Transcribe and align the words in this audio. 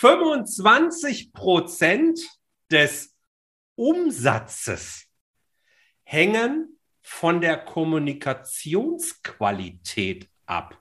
25 0.00 1.32
Prozent 1.34 2.20
des 2.70 3.14
Umsatzes 3.74 5.04
hängen 6.04 6.78
von 7.02 7.42
der 7.42 7.58
Kommunikationsqualität 7.58 10.30
ab. 10.46 10.78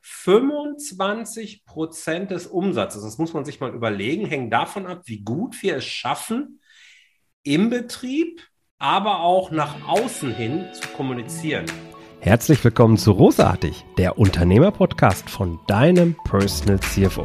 25 0.00 1.64
Prozent 1.64 2.32
des 2.32 2.48
Umsatzes, 2.48 3.04
das 3.04 3.18
muss 3.18 3.34
man 3.34 3.44
sich 3.44 3.60
mal 3.60 3.72
überlegen, 3.72 4.26
hängen 4.26 4.50
davon 4.50 4.86
ab, 4.86 5.02
wie 5.04 5.20
gut 5.20 5.62
wir 5.62 5.76
es 5.76 5.84
schaffen, 5.84 6.60
im 7.44 7.70
Betrieb, 7.70 8.42
aber 8.78 9.20
auch 9.20 9.52
nach 9.52 9.86
außen 9.86 10.34
hin 10.34 10.66
zu 10.72 10.88
kommunizieren. 10.88 11.66
Herzlich 12.18 12.64
willkommen 12.64 12.96
zu 12.96 13.12
Rosartig, 13.12 13.84
der 13.96 14.18
Unternehmerpodcast 14.18 15.30
von 15.30 15.60
deinem 15.68 16.16
Personal 16.24 16.80
CFO. 16.80 17.24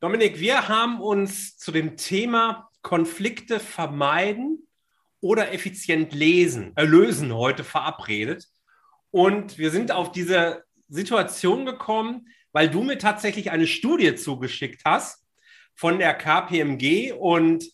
Dominik, 0.00 0.40
wir 0.40 0.68
haben 0.68 1.00
uns 1.00 1.56
zu 1.56 1.72
dem 1.72 1.96
Thema 1.96 2.68
Konflikte 2.82 3.58
vermeiden 3.58 4.68
oder 5.20 5.54
effizient 5.54 6.12
lesen, 6.12 6.72
äh, 6.76 6.84
lösen 6.84 7.34
heute 7.34 7.64
verabredet. 7.64 8.46
Und 9.10 9.56
wir 9.56 9.70
sind 9.70 9.92
auf 9.92 10.12
diese 10.12 10.64
Situation 10.88 11.64
gekommen, 11.64 12.28
weil 12.52 12.68
du 12.68 12.82
mir 12.82 12.98
tatsächlich 12.98 13.50
eine 13.50 13.66
Studie 13.66 14.14
zugeschickt 14.16 14.82
hast 14.84 15.26
von 15.74 15.98
der 15.98 16.12
KPMG 16.12 17.12
und 17.12 17.64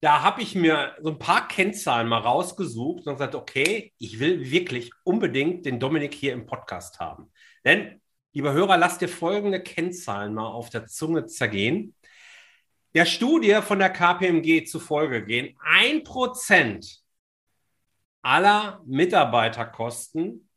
da 0.00 0.22
habe 0.22 0.42
ich 0.42 0.54
mir 0.54 0.96
so 1.00 1.08
ein 1.08 1.18
paar 1.18 1.48
Kennzahlen 1.48 2.08
mal 2.08 2.20
rausgesucht 2.20 3.06
und 3.06 3.14
gesagt, 3.14 3.34
okay, 3.34 3.94
ich 3.98 4.20
will 4.20 4.50
wirklich 4.50 4.90
unbedingt 5.02 5.64
den 5.64 5.80
Dominik 5.80 6.12
hier 6.12 6.34
im 6.34 6.44
Podcast 6.44 7.00
haben. 7.00 7.32
Denn 7.64 8.02
Lieber 8.32 8.52
Hörer, 8.52 8.76
lass 8.76 8.98
dir 8.98 9.08
folgende 9.08 9.62
Kennzahlen 9.62 10.34
mal 10.34 10.46
auf 10.46 10.70
der 10.70 10.86
Zunge 10.86 11.26
zergehen. 11.26 11.94
Der 12.94 13.06
Studie 13.06 13.60
von 13.62 13.78
der 13.78 13.90
KPMG 13.90 14.66
zufolge 14.66 15.24
gehen 15.24 15.56
1% 15.58 16.98
aller 18.22 18.82
Mitarbeiterkosten 18.86 20.48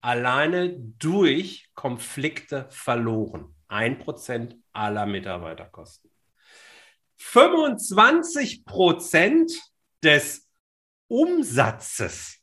alleine 0.00 0.78
durch 0.78 1.70
Konflikte 1.74 2.66
verloren. 2.70 3.54
1% 3.68 4.56
aller 4.72 5.06
Mitarbeiterkosten. 5.06 6.10
25% 7.18 9.52
des 10.02 10.48
Umsatzes 11.08 12.38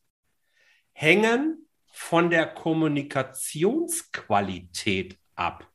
hängen 0.94 1.67
von 1.98 2.30
der 2.30 2.45
Kommunikationsqualität 2.45 5.17
ab. 5.36 5.67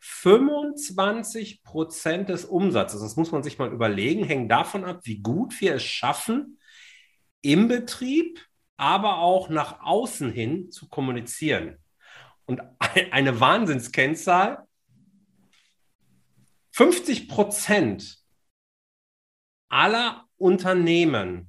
25 0.00 1.62
Prozent 1.64 2.28
des 2.28 2.44
Umsatzes, 2.44 3.00
das 3.00 3.16
muss 3.16 3.32
man 3.32 3.42
sich 3.42 3.58
mal 3.58 3.72
überlegen, 3.72 4.22
hängen 4.22 4.50
davon 4.50 4.84
ab, 4.84 5.00
wie 5.04 5.20
gut 5.20 5.58
wir 5.60 5.76
es 5.76 5.82
schaffen, 5.82 6.58
im 7.40 7.68
Betrieb, 7.68 8.38
aber 8.76 9.16
auch 9.18 9.48
nach 9.48 9.80
außen 9.80 10.30
hin 10.30 10.70
zu 10.70 10.90
kommunizieren. 10.90 11.78
Und 12.44 12.60
eine 13.10 13.40
Wahnsinnskennzahl, 13.40 14.62
50 16.72 17.28
Prozent 17.28 18.18
aller 19.70 20.26
Unternehmen 20.36 21.48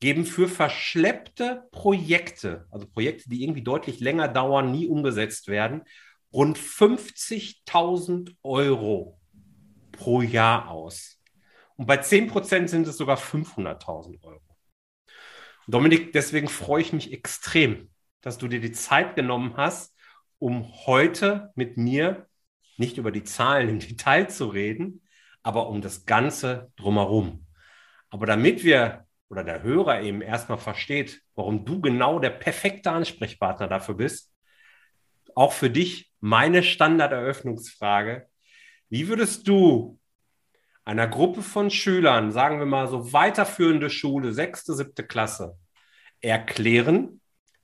geben 0.00 0.26
für 0.26 0.48
verschleppte 0.48 1.68
Projekte, 1.70 2.66
also 2.70 2.86
Projekte, 2.86 3.28
die 3.28 3.42
irgendwie 3.42 3.62
deutlich 3.62 4.00
länger 4.00 4.28
dauern, 4.28 4.70
nie 4.70 4.86
umgesetzt 4.86 5.48
werden, 5.48 5.82
rund 6.32 6.58
50.000 6.58 8.34
Euro 8.42 9.20
pro 9.92 10.22
Jahr 10.22 10.70
aus. 10.70 11.20
Und 11.76 11.86
bei 11.86 11.96
10 11.98 12.28
Prozent 12.28 12.70
sind 12.70 12.86
es 12.86 12.96
sogar 12.96 13.18
500.000 13.18 14.22
Euro. 14.22 14.40
Dominik, 15.66 16.12
deswegen 16.12 16.48
freue 16.48 16.82
ich 16.82 16.92
mich 16.92 17.12
extrem, 17.12 17.90
dass 18.20 18.38
du 18.38 18.48
dir 18.48 18.60
die 18.60 18.72
Zeit 18.72 19.16
genommen 19.16 19.56
hast, 19.56 19.96
um 20.38 20.72
heute 20.86 21.50
mit 21.54 21.76
mir 21.76 22.28
nicht 22.76 22.98
über 22.98 23.10
die 23.10 23.24
Zahlen 23.24 23.68
im 23.68 23.78
Detail 23.78 24.28
zu 24.28 24.46
reden, 24.46 25.02
aber 25.42 25.68
um 25.68 25.80
das 25.80 26.04
Ganze 26.04 26.70
drumherum. 26.76 27.46
Aber 28.10 28.26
damit 28.26 28.62
wir 28.62 29.05
oder 29.28 29.44
der 29.44 29.62
Hörer 29.62 30.02
eben 30.02 30.20
erstmal 30.20 30.58
versteht, 30.58 31.20
warum 31.34 31.64
du 31.64 31.80
genau 31.80 32.18
der 32.18 32.30
perfekte 32.30 32.90
Ansprechpartner 32.90 33.68
dafür 33.68 33.96
bist, 33.96 34.32
auch 35.34 35.52
für 35.52 35.70
dich 35.70 36.10
meine 36.20 36.62
Standarderöffnungsfrage. 36.62 38.26
Wie 38.88 39.08
würdest 39.08 39.48
du 39.48 39.98
einer 40.84 41.08
Gruppe 41.08 41.42
von 41.42 41.70
Schülern, 41.70 42.30
sagen 42.30 42.58
wir 42.58 42.66
mal 42.66 42.86
so 42.88 43.12
weiterführende 43.12 43.90
Schule, 43.90 44.32
sechste, 44.32 44.74
siebte 44.74 45.04
Klasse, 45.04 45.56
erklären, 46.20 47.20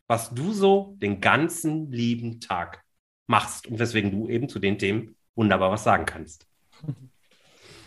was 0.09 0.35
du 0.35 0.53
so 0.53 0.97
den 0.99 1.21
ganzen 1.21 1.91
lieben 1.91 2.41
Tag 2.41 2.83
machst 3.27 3.69
und 3.69 3.79
weswegen 3.79 4.11
du 4.11 4.29
eben 4.29 4.49
zu 4.49 4.59
den 4.59 4.79
Themen 4.79 5.15
wunderbar 5.37 5.71
was 5.71 5.85
sagen 5.85 6.05
kannst? 6.05 6.47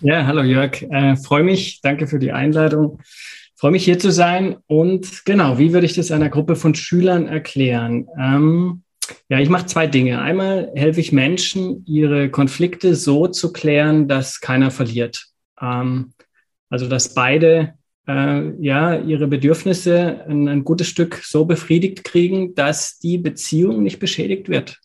Ja, 0.02 0.25
hallo 0.25 0.41
Jörg. 0.41 0.81
Äh, 0.81 1.16
Freue 1.16 1.44
mich. 1.44 1.81
Danke 1.81 2.08
für 2.08 2.19
die 2.19 2.31
Einladung 2.31 3.00
freue 3.56 3.72
mich 3.72 3.86
hier 3.86 4.00
zu 4.00 4.12
sein. 4.12 4.58
Und 4.68 5.26
genau, 5.26 5.58
wie 5.58 5.74
würde 5.74 5.86
ich 5.86 5.96
das 5.96 6.12
einer 6.12 6.30
Gruppe 6.30 6.56
von 6.56 6.76
Schülern 6.76 7.28
erklären? 7.28 8.08
Ähm, 8.20 8.84
ja, 9.30 9.40
ich 9.40 9.50
mache 9.50 9.66
zwei 9.68 9.88
Dinge. 9.88 10.22
Einmal 10.22 10.72
helfe 10.76 11.00
ich 11.00 11.12
Menschen, 11.12 11.86
ihre 11.86 12.30
Konflikte 12.30 12.96
so 12.96 13.28
zu 13.28 13.54
klären, 13.54 14.08
dass 14.08 14.42
keiner 14.42 14.72
verliert. 14.72 15.26
Ähm, 15.62 16.14
also, 16.70 16.88
dass 16.88 17.14
beide 17.14 17.76
äh, 18.08 18.52
ja 18.62 19.00
ihre 19.00 19.28
Bedürfnisse 19.28 20.26
ein, 20.28 20.48
ein 20.48 20.64
gutes 20.64 20.88
Stück 20.88 21.22
so 21.24 21.46
befriedigt 21.46 22.04
kriegen, 22.04 22.56
dass 22.56 23.00
die 23.00 23.18
Beziehung 23.18 23.84
nicht 23.84 24.00
beschädigt 24.00 24.50
wird. 24.50 24.80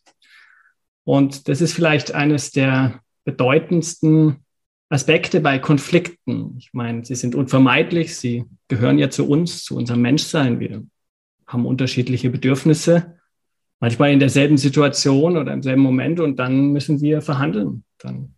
Und 1.04 1.48
das 1.48 1.60
ist 1.60 1.72
vielleicht 1.72 2.14
eines 2.14 2.50
der 2.50 3.00
bedeutendsten 3.24 4.44
Aspekte 4.90 5.40
bei 5.40 5.58
Konflikten. 5.58 6.56
Ich 6.58 6.70
meine, 6.72 7.04
sie 7.04 7.14
sind 7.14 7.34
unvermeidlich, 7.34 8.16
sie 8.16 8.44
gehören 8.70 8.98
ja 8.98 9.10
zu 9.10 9.28
uns, 9.28 9.64
zu 9.64 9.76
unserem 9.76 10.00
Menschsein. 10.00 10.60
Wir 10.60 10.82
haben 11.46 11.66
unterschiedliche 11.66 12.30
Bedürfnisse, 12.30 13.18
manchmal 13.80 14.12
in 14.12 14.20
derselben 14.20 14.56
Situation 14.56 15.36
oder 15.36 15.52
im 15.52 15.62
selben 15.62 15.82
Moment 15.82 16.20
und 16.20 16.38
dann 16.38 16.72
müssen 16.72 17.02
wir 17.02 17.20
verhandeln. 17.20 17.84
Dann 17.98 18.34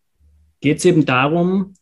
geht 0.60 0.78
es 0.78 0.84
eben 0.84 1.04
darum, 1.04 1.74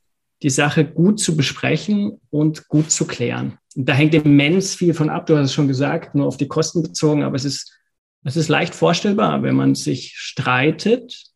die 0.42 0.50
Sache 0.50 0.84
gut 0.84 1.20
zu 1.20 1.36
besprechen 1.36 2.20
und 2.30 2.68
gut 2.68 2.90
zu 2.90 3.06
klären. 3.06 3.58
Und 3.76 3.88
da 3.88 3.92
hängt 3.92 4.14
immens 4.14 4.74
viel 4.74 4.94
von 4.94 5.10
ab, 5.10 5.26
du 5.26 5.36
hast 5.36 5.46
es 5.46 5.54
schon 5.54 5.68
gesagt, 5.68 6.14
nur 6.14 6.26
auf 6.26 6.36
die 6.36 6.48
Kosten 6.48 6.82
bezogen, 6.82 7.22
aber 7.22 7.36
es 7.36 7.44
ist, 7.44 7.78
es 8.24 8.36
ist 8.36 8.48
leicht 8.48 8.74
vorstellbar, 8.74 9.42
wenn 9.42 9.54
man 9.54 9.74
sich 9.74 10.14
streitet, 10.16 11.30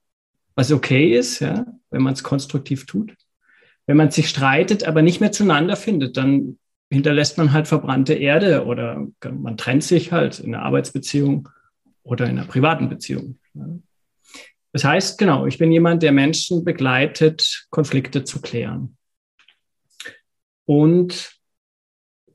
was 0.57 0.73
okay 0.73 1.17
ist, 1.17 1.41
ja, 1.41 1.65
wenn 1.91 2.03
man 2.03 2.15
es 2.15 2.23
konstruktiv 2.23 2.87
tut. 2.87 3.15
Wenn 3.87 3.97
man 3.97 4.11
sich 4.11 4.29
streitet, 4.29 4.85
aber 4.85 5.03
nicht 5.03 5.21
mehr 5.21 5.31
zueinander 5.31 5.77
findet, 5.77 6.17
dann 6.17 6.59
hinterlässt 6.91 7.39
man 7.39 7.53
halt 7.53 7.69
verbrannte 7.69 8.15
Erde 8.15 8.65
oder 8.65 9.07
man 9.31 9.57
trennt 9.57 9.85
sich 9.85 10.13
halt 10.13 10.39
in 10.41 10.55
einer 10.55 10.65
Arbeitsbeziehung 10.65 11.49
oder 12.03 12.27
in 12.27 12.39
einer 12.39 12.47
privaten 12.47 12.89
Beziehung. 12.89 13.39
Das 14.73 14.85
heißt, 14.85 15.19
genau, 15.19 15.47
ich 15.47 15.59
bin 15.59 15.71
jemand, 15.73 16.03
der 16.03 16.13
Menschen 16.13 16.65
begleitet, 16.65 17.67
Konflikte 17.71 18.25
zu 18.25 18.41
klären. 18.41 18.97
Und 20.67 21.33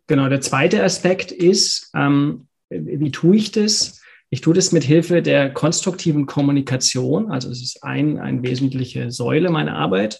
genau, 0.07 0.29
der 0.29 0.41
zweite 0.41 0.83
Aspekt 0.83 1.31
ist, 1.31 1.91
ähm, 1.95 2.47
wie 2.69 3.11
tue 3.11 3.35
ich 3.35 3.51
das? 3.51 4.01
Ich 4.29 4.41
tue 4.41 4.53
das 4.53 4.71
mit 4.71 4.83
Hilfe 4.83 5.21
der 5.21 5.51
konstruktiven 5.51 6.27
Kommunikation. 6.27 7.31
Also 7.31 7.49
es 7.49 7.61
ist 7.61 7.83
ein, 7.83 8.19
eine 8.19 8.43
wesentliche 8.43 9.11
Säule 9.11 9.49
meiner 9.49 9.75
Arbeit. 9.75 10.19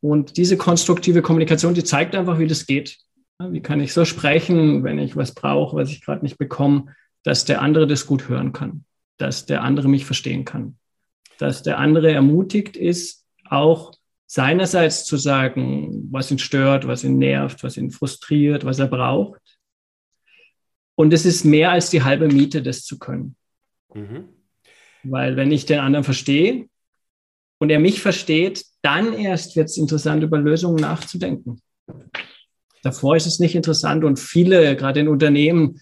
Und 0.00 0.38
diese 0.38 0.56
konstruktive 0.56 1.20
Kommunikation, 1.20 1.74
die 1.74 1.84
zeigt 1.84 2.14
einfach, 2.14 2.38
wie 2.38 2.46
das 2.46 2.64
geht. 2.66 2.96
Wie 3.48 3.62
kann 3.62 3.80
ich 3.80 3.94
so 3.94 4.04
sprechen, 4.04 4.84
wenn 4.84 4.98
ich 4.98 5.16
was 5.16 5.34
brauche, 5.34 5.76
was 5.76 5.90
ich 5.90 6.02
gerade 6.04 6.22
nicht 6.22 6.36
bekomme, 6.36 6.94
dass 7.22 7.46
der 7.46 7.62
andere 7.62 7.86
das 7.86 8.06
gut 8.06 8.28
hören 8.28 8.52
kann, 8.52 8.84
dass 9.16 9.46
der 9.46 9.62
andere 9.62 9.88
mich 9.88 10.04
verstehen 10.04 10.44
kann, 10.44 10.76
dass 11.38 11.62
der 11.62 11.78
andere 11.78 12.12
ermutigt 12.12 12.76
ist, 12.76 13.24
auch 13.48 13.92
seinerseits 14.26 15.06
zu 15.06 15.16
sagen, 15.16 16.08
was 16.10 16.30
ihn 16.30 16.38
stört, 16.38 16.86
was 16.86 17.02
ihn 17.02 17.18
nervt, 17.18 17.64
was 17.64 17.76
ihn 17.76 17.90
frustriert, 17.90 18.64
was 18.64 18.78
er 18.78 18.88
braucht. 18.88 19.40
Und 20.94 21.12
es 21.14 21.24
ist 21.24 21.44
mehr 21.44 21.70
als 21.70 21.88
die 21.88 22.02
halbe 22.02 22.28
Miete, 22.28 22.62
das 22.62 22.84
zu 22.84 22.98
können. 22.98 23.36
Mhm. 23.94 24.28
Weil 25.02 25.36
wenn 25.36 25.50
ich 25.50 25.64
den 25.64 25.80
anderen 25.80 26.04
verstehe 26.04 26.68
und 27.58 27.70
er 27.70 27.80
mich 27.80 28.02
versteht, 28.02 28.66
dann 28.82 29.14
erst 29.14 29.56
wird 29.56 29.70
es 29.70 29.78
interessant, 29.78 30.22
über 30.22 30.38
Lösungen 30.38 30.76
nachzudenken. 30.76 31.60
Davor 32.82 33.16
ist 33.16 33.26
es 33.26 33.38
nicht 33.38 33.54
interessant 33.54 34.04
und 34.04 34.18
viele, 34.18 34.76
gerade 34.76 35.00
in 35.00 35.08
Unternehmen, 35.08 35.80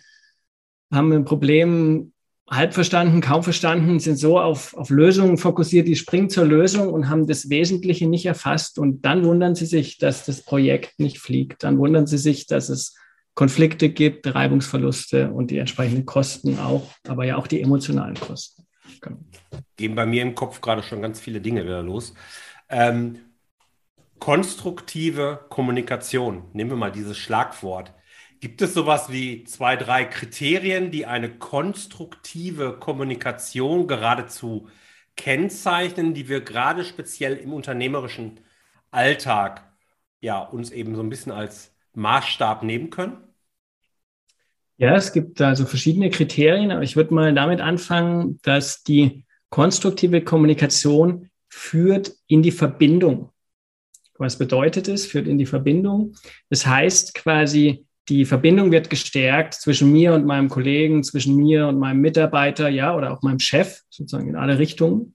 haben 0.90 1.12
ein 1.12 1.24
Problem, 1.24 2.12
halb 2.50 2.72
verstanden, 2.72 3.20
kaum 3.20 3.42
verstanden, 3.42 4.00
sind 4.00 4.16
so 4.16 4.40
auf, 4.40 4.74
auf 4.74 4.90
Lösungen 4.90 5.36
fokussiert, 5.36 5.86
die 5.86 5.96
springen 5.96 6.30
zur 6.30 6.46
Lösung 6.46 6.92
und 6.92 7.08
haben 7.08 7.26
das 7.26 7.50
Wesentliche 7.50 8.08
nicht 8.08 8.26
erfasst. 8.26 8.78
Und 8.78 9.04
dann 9.04 9.24
wundern 9.24 9.54
sie 9.54 9.66
sich, 9.66 9.98
dass 9.98 10.24
das 10.24 10.42
Projekt 10.42 10.98
nicht 10.98 11.18
fliegt. 11.18 11.62
Dann 11.62 11.78
wundern 11.78 12.06
sie 12.06 12.18
sich, 12.18 12.46
dass 12.46 12.70
es 12.70 12.96
Konflikte 13.34 13.90
gibt, 13.90 14.34
Reibungsverluste 14.34 15.30
und 15.30 15.50
die 15.50 15.58
entsprechenden 15.58 16.06
Kosten 16.06 16.58
auch, 16.58 16.90
aber 17.06 17.24
ja 17.24 17.36
auch 17.36 17.46
die 17.46 17.60
emotionalen 17.60 18.14
Kosten. 18.14 18.64
Genau. 19.00 19.18
Gehen 19.76 19.94
bei 19.94 20.06
mir 20.06 20.22
im 20.22 20.34
Kopf 20.34 20.60
gerade 20.60 20.82
schon 20.82 21.02
ganz 21.02 21.20
viele 21.20 21.40
Dinge 21.40 21.64
wieder 21.64 21.82
los. 21.82 22.14
Ähm, 22.68 23.18
konstruktive 24.18 25.46
Kommunikation, 25.48 26.44
nehmen 26.52 26.70
wir 26.70 26.76
mal 26.76 26.92
dieses 26.92 27.16
Schlagwort. 27.16 27.92
Gibt 28.40 28.62
es 28.62 28.74
sowas 28.74 29.10
wie 29.10 29.44
zwei, 29.44 29.76
drei 29.76 30.04
Kriterien, 30.04 30.90
die 30.90 31.06
eine 31.06 31.28
konstruktive 31.28 32.78
Kommunikation 32.78 33.88
geradezu 33.88 34.68
kennzeichnen, 35.16 36.14
die 36.14 36.28
wir 36.28 36.40
gerade 36.40 36.84
speziell 36.84 37.36
im 37.36 37.52
unternehmerischen 37.52 38.40
Alltag 38.90 39.68
ja 40.20 40.40
uns 40.40 40.70
eben 40.70 40.94
so 40.94 41.02
ein 41.02 41.10
bisschen 41.10 41.32
als 41.32 41.74
Maßstab 41.94 42.62
nehmen 42.62 42.90
können? 42.90 43.18
Ja, 44.76 44.94
es 44.94 45.12
gibt 45.12 45.40
also 45.40 45.66
verschiedene 45.66 46.08
Kriterien, 46.08 46.70
aber 46.70 46.82
ich 46.82 46.94
würde 46.94 47.12
mal 47.12 47.34
damit 47.34 47.60
anfangen, 47.60 48.38
dass 48.42 48.84
die 48.84 49.24
konstruktive 49.50 50.22
Kommunikation 50.22 51.30
führt 51.48 52.12
in 52.28 52.42
die 52.42 52.52
Verbindung. 52.52 53.32
Was 54.18 54.36
bedeutet 54.36 54.88
es? 54.88 55.06
Führt 55.06 55.26
in 55.26 55.38
die 55.38 55.46
Verbindung. 55.46 56.14
Das 56.50 56.66
heißt 56.66 57.14
quasi, 57.14 57.86
die 58.08 58.24
Verbindung 58.24 58.72
wird 58.72 58.90
gestärkt 58.90 59.54
zwischen 59.54 59.92
mir 59.92 60.14
und 60.14 60.24
meinem 60.24 60.48
Kollegen, 60.48 61.04
zwischen 61.04 61.36
mir 61.36 61.68
und 61.68 61.78
meinem 61.78 62.00
Mitarbeiter, 62.00 62.68
ja, 62.68 62.96
oder 62.96 63.12
auch 63.12 63.22
meinem 63.22 63.38
Chef, 63.38 63.82
sozusagen 63.90 64.28
in 64.28 64.36
alle 64.36 64.58
Richtungen. 64.58 65.14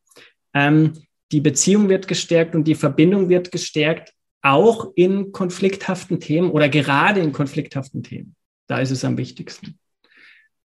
Ähm, 0.53 0.93
die 1.31 1.41
Beziehung 1.41 1.89
wird 1.89 2.07
gestärkt 2.07 2.55
und 2.55 2.65
die 2.65 2.75
Verbindung 2.75 3.29
wird 3.29 3.51
gestärkt, 3.51 4.13
auch 4.43 4.91
in 4.95 5.31
konflikthaften 5.31 6.19
Themen 6.19 6.51
oder 6.51 6.69
gerade 6.69 7.21
in 7.21 7.31
konflikthaften 7.31 8.03
Themen. 8.03 8.35
Da 8.67 8.79
ist 8.79 8.91
es 8.91 9.03
am 9.03 9.17
wichtigsten. 9.17 9.79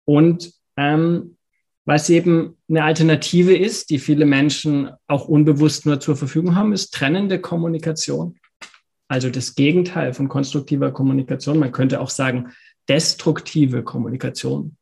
Und 0.06 0.54
ähm, 0.78 1.38
was 1.86 2.10
eben 2.10 2.58
eine 2.70 2.84
Alternative 2.84 3.56
ist, 3.56 3.90
die 3.90 4.00
viele 4.00 4.26
Menschen 4.26 4.92
auch 5.08 5.28
unbewusst 5.28 5.86
nur 5.86 6.00
zur 6.00 6.16
Verfügung 6.16 6.56
haben, 6.56 6.74
ist 6.74 6.94
trennende 6.94 7.40
Kommunikation. 7.40 8.40
Also 9.10 9.30
das 9.30 9.56
Gegenteil 9.56 10.14
von 10.14 10.30
konstruktiver 10.30 10.92
Kommunikation. 10.92 11.60
Man 11.60 11.72
könnte 11.72 12.00
auch 12.00 12.10
sagen, 12.10 12.54
destruktive 12.88 13.84
Kommunikation. 13.84 14.78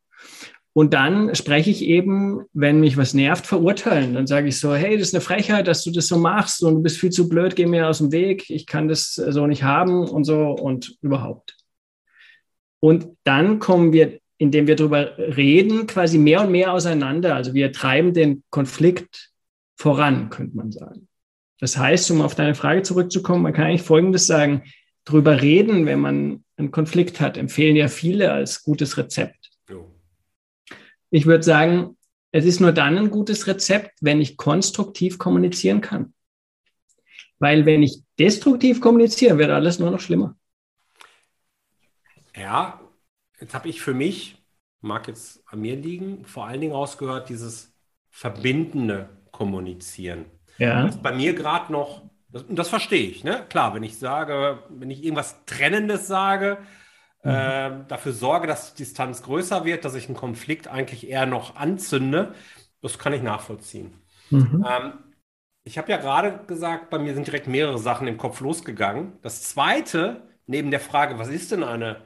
Und 0.74 0.94
dann 0.94 1.34
spreche 1.34 1.70
ich 1.70 1.82
eben, 1.84 2.44
wenn 2.54 2.80
mich 2.80 2.96
was 2.96 3.12
nervt, 3.12 3.46
verurteilen. 3.46 4.14
Dann 4.14 4.26
sage 4.26 4.48
ich 4.48 4.58
so, 4.58 4.74
hey, 4.74 4.96
das 4.96 5.08
ist 5.08 5.14
eine 5.14 5.20
Frechheit, 5.20 5.68
dass 5.68 5.84
du 5.84 5.90
das 5.90 6.08
so 6.08 6.16
machst 6.16 6.62
und 6.62 6.76
du 6.76 6.82
bist 6.82 6.98
viel 6.98 7.10
zu 7.10 7.28
blöd, 7.28 7.56
geh 7.56 7.66
mir 7.66 7.88
aus 7.88 7.98
dem 7.98 8.10
Weg, 8.10 8.48
ich 8.48 8.66
kann 8.66 8.88
das 8.88 9.14
so 9.14 9.46
nicht 9.46 9.64
haben 9.64 10.08
und 10.08 10.24
so 10.24 10.52
und 10.52 10.96
überhaupt. 11.02 11.58
Und 12.80 13.16
dann 13.24 13.58
kommen 13.58 13.92
wir, 13.92 14.18
indem 14.42 14.66
wir 14.66 14.74
darüber 14.74 15.16
reden, 15.16 15.86
quasi 15.86 16.18
mehr 16.18 16.40
und 16.40 16.50
mehr 16.50 16.72
auseinander. 16.72 17.36
Also 17.36 17.54
wir 17.54 17.70
treiben 17.70 18.12
den 18.12 18.42
Konflikt 18.50 19.30
voran, 19.76 20.30
könnte 20.30 20.56
man 20.56 20.72
sagen. 20.72 21.06
Das 21.60 21.78
heißt, 21.78 22.10
um 22.10 22.20
auf 22.22 22.34
deine 22.34 22.56
Frage 22.56 22.82
zurückzukommen, 22.82 23.44
man 23.44 23.52
kann 23.52 23.66
eigentlich 23.66 23.82
Folgendes 23.82 24.26
sagen. 24.26 24.64
Drüber 25.04 25.40
reden, 25.42 25.86
wenn 25.86 26.00
man 26.00 26.44
einen 26.56 26.72
Konflikt 26.72 27.20
hat, 27.20 27.36
empfehlen 27.36 27.76
ja 27.76 27.86
viele 27.86 28.32
als 28.32 28.64
gutes 28.64 28.96
Rezept. 28.96 29.52
Ich 31.10 31.26
würde 31.26 31.44
sagen, 31.44 31.96
es 32.32 32.44
ist 32.44 32.58
nur 32.58 32.72
dann 32.72 32.98
ein 32.98 33.10
gutes 33.10 33.46
Rezept, 33.46 33.92
wenn 34.00 34.20
ich 34.20 34.36
konstruktiv 34.36 35.18
kommunizieren 35.18 35.80
kann. 35.80 36.14
Weil 37.38 37.64
wenn 37.64 37.84
ich 37.84 38.02
destruktiv 38.18 38.80
kommuniziere, 38.80 39.38
wird 39.38 39.50
alles 39.50 39.78
nur 39.78 39.92
noch 39.92 40.00
schlimmer. 40.00 40.36
Ja, 42.34 42.81
jetzt 43.42 43.54
habe 43.54 43.68
ich 43.68 43.82
für 43.82 43.92
mich, 43.92 44.42
mag 44.80 45.08
jetzt 45.08 45.42
an 45.48 45.60
mir 45.60 45.76
liegen, 45.76 46.24
vor 46.24 46.46
allen 46.46 46.60
Dingen 46.60 46.72
rausgehört, 46.72 47.28
dieses 47.28 47.74
verbindende 48.08 49.08
Kommunizieren. 49.32 50.26
Ja. 50.58 50.82
Das 50.82 50.96
ist 50.96 51.02
bei 51.02 51.12
mir 51.12 51.34
gerade 51.34 51.72
noch, 51.72 52.02
das, 52.28 52.44
das 52.48 52.68
verstehe 52.68 53.08
ich, 53.08 53.24
ne? 53.24 53.44
Klar, 53.48 53.74
wenn 53.74 53.82
ich 53.82 53.98
sage, 53.98 54.62
wenn 54.68 54.90
ich 54.90 55.02
irgendwas 55.02 55.44
Trennendes 55.44 56.06
sage, 56.06 56.58
mhm. 57.24 57.30
äh, 57.30 57.70
dafür 57.88 58.12
sorge, 58.12 58.46
dass 58.46 58.74
die 58.74 58.84
Distanz 58.84 59.22
größer 59.22 59.64
wird, 59.64 59.84
dass 59.84 59.94
ich 59.94 60.06
einen 60.06 60.16
Konflikt 60.16 60.68
eigentlich 60.68 61.08
eher 61.08 61.26
noch 61.26 61.56
anzünde, 61.56 62.34
das 62.80 62.98
kann 62.98 63.12
ich 63.12 63.22
nachvollziehen. 63.22 63.92
Mhm. 64.30 64.64
Ähm, 64.68 64.92
ich 65.64 65.78
habe 65.78 65.90
ja 65.90 65.96
gerade 65.96 66.44
gesagt, 66.46 66.90
bei 66.90 66.98
mir 66.98 67.14
sind 67.14 67.26
direkt 67.26 67.46
mehrere 67.46 67.78
Sachen 67.78 68.08
im 68.08 68.18
Kopf 68.18 68.40
losgegangen. 68.40 69.12
Das 69.22 69.42
zweite, 69.42 70.22
neben 70.46 70.70
der 70.70 70.80
Frage, 70.80 71.18
was 71.18 71.28
ist 71.28 71.52
denn 71.52 71.62
eine 71.62 72.02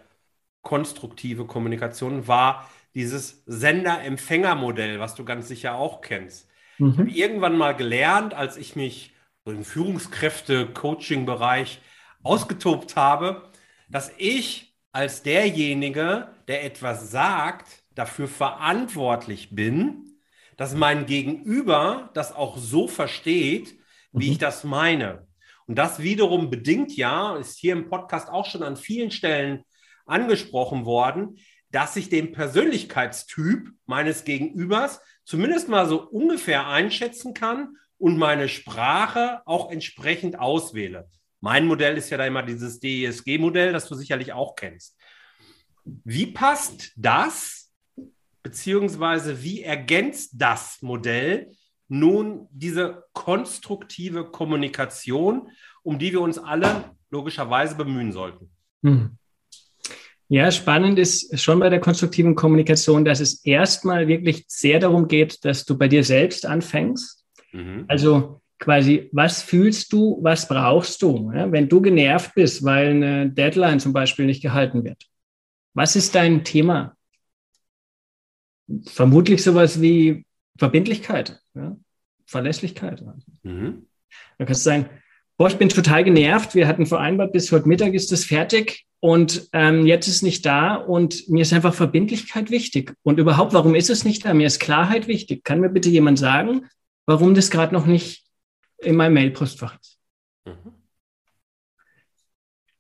konstruktive 0.67 1.47
Kommunikation, 1.47 2.27
war 2.27 2.69
dieses 2.97 3.45
Sender-Empfänger-Modell, 3.47 4.99
was 4.99 5.15
du 5.15 5.25
ganz 5.25 5.47
sicher 5.47 5.77
auch 5.77 6.01
kennst. 6.01 6.49
Mhm. 6.79 6.91
Ich 6.91 6.99
habe 6.99 7.11
irgendwann 7.11 7.57
mal 7.57 7.77
gelernt, 7.77 8.35
als 8.35 8.57
ich 8.57 8.75
mich 8.75 9.15
im 9.45 9.65
Führungskräfte-Coaching-Bereich 9.65 11.81
ausgetobt 12.25 12.97
habe, 12.97 13.49
dass 13.89 14.11
ich 14.19 14.77
als 14.91 15.23
derjenige, 15.23 16.27
der 16.49 16.65
etwas 16.65 17.13
sagt, 17.13 17.85
dafür 17.95 18.27
verantwortlich 18.27 19.55
bin, 19.55 20.17
dass 20.57 20.75
mein 20.75 21.07
Gegenüber 21.07 22.11
das 22.13 22.35
auch 22.35 22.59
so 22.59 22.89
versteht, 22.89 23.79
wie 24.11 24.27
mhm. 24.27 24.33
ich 24.33 24.39
das 24.39 24.65
meine. 24.65 25.29
Und 25.69 25.77
das 25.77 26.03
wiederum 26.03 26.51
bedingt 26.51 26.97
ja, 26.97 27.37
ist 27.37 27.57
hier 27.57 27.75
im 27.75 27.89
Podcast 27.89 28.29
auch 28.29 28.47
schon 28.47 28.65
an 28.65 28.77
vielen 28.77 29.13
Stellen 29.13 29.63
angesprochen 30.07 30.85
worden, 30.85 31.39
dass 31.71 31.97
ich 31.97 32.09
den 32.09 32.33
Persönlichkeitstyp 32.33 33.71
meines 33.87 34.25
Gegenübers 34.25 35.01
zumindest 35.25 35.69
mal 35.69 35.87
so 35.87 36.03
ungefähr 36.03 36.69
einschätzen 36.69 37.35
kann 37.35 37.77
und 37.99 38.19
meine 38.19 38.49
Sprache 38.49 39.43
auch 39.47 39.71
entsprechend 39.71 40.39
auswähle. 40.39 41.09
Mein 41.41 41.67
Modell 41.67 41.97
ist 41.97 42.11
ja 42.11 42.17
da 42.17 42.27
immer 42.27 42.43
dieses 42.43 42.81
DESG-Modell, 42.81 43.73
das 43.73 43.89
du 43.89 43.95
sicherlich 43.95 44.33
auch 44.33 44.55
kennst. 44.57 44.97
Wie 45.85 46.27
passt 46.27 46.93
das, 46.97 47.73
beziehungsweise 48.43 49.43
wie 49.43 49.63
ergänzt 49.63 50.33
das 50.35 50.83
Modell 50.83 51.53
nun 51.89 52.49
diese 52.51 53.05
konstruktive 53.13 54.31
Kommunikation, 54.31 55.51
um 55.83 55.99
die 55.99 56.13
wir 56.13 56.21
uns 56.21 56.39
alle 56.39 56.97
logischerweise 57.11 57.77
bemühen 57.77 58.13
sollten? 58.13 58.51
Hm. 58.83 59.19
Ja, 60.29 60.51
spannend 60.51 60.99
ist 60.99 61.39
schon 61.41 61.61
bei 61.61 61.69
der 61.69 61.81
konstruktiven 61.81 62.35
Kommunikation, 62.35 63.05
dass 63.05 63.21
es 63.21 63.45
erstmal 63.45 64.09
wirklich 64.09 64.45
sehr 64.49 64.81
darum 64.81 65.07
geht, 65.07 65.45
dass 65.45 65.65
du 65.65 65.79
bei 65.79 65.87
dir 65.87 66.03
selbst 66.03 66.47
anfängst. 66.47 67.25
Mhm. 67.53 67.85
Also 67.87 68.41
quasi, 68.59 69.09
was 69.13 69.43
fühlst 69.43 69.93
du, 69.93 70.19
was 70.23 70.49
brauchst 70.49 71.03
du? 71.03 71.31
Ja, 71.33 71.51
wenn 71.53 71.69
du 71.69 71.81
genervt 71.81 72.35
bist, 72.35 72.65
weil 72.65 72.89
eine 72.89 73.31
Deadline 73.31 73.79
zum 73.79 73.93
Beispiel 73.93 74.27
nicht 74.27 74.43
gehalten 74.43 74.83
wird, 74.83 75.07
was 75.75 75.95
ist 75.95 76.15
dein 76.15 76.43
Thema? 76.43 76.97
Vermutlich 78.87 79.45
sowas 79.45 79.81
wie 79.81 80.27
Verbindlichkeit, 80.59 81.41
ja? 81.55 81.77
Verlässlichkeit. 82.25 83.05
Mhm. 83.45 83.87
Dann 84.39 84.47
kannst 84.47 84.67
du 84.67 84.71
sagen, 84.71 84.91
boah, 85.37 85.47
ich 85.47 85.57
bin 85.57 85.69
total 85.69 86.03
genervt, 86.03 86.57
wir 86.57 86.67
hatten 86.67 86.87
vereinbart, 86.87 87.33
bis 87.33 87.53
heute 87.53 87.69
Mittag 87.69 87.95
ist 87.95 88.11
das 88.11 88.25
fertig 88.25 88.86
und 89.01 89.49
ähm, 89.53 89.87
jetzt 89.87 90.09
ist 90.09 90.23
nicht 90.23 90.47
da 90.47 90.75
und 90.75 91.29
mir 91.29 91.43
ist 91.43 91.53
einfach 91.53 91.75
Verbindlichkeit 91.75 92.51
wichtig. 92.51 92.95
Und 93.03 93.19
überhaupt, 93.19 93.53
warum 93.53 93.75
ist 93.75 93.91
es 93.91 94.05
nicht 94.05 94.25
da? 94.25 94.35
Mir 94.35 94.47
ist 94.47 94.59
Klarheit 94.59 95.07
wichtig. 95.07 95.45
Kann 95.45 95.61
mir 95.61 95.69
bitte 95.69 95.91
jemand 95.91 96.19
sagen, 96.19 96.67
warum 97.05 97.35
das 97.35 97.51
gerade 97.51 97.75
noch 97.75 97.87
nicht 97.87 98.25
in 98.79 98.97
meinem 98.97 99.15
Mailpostfach 99.15 99.79
ist? 99.79 99.99
Mhm. 100.47 100.73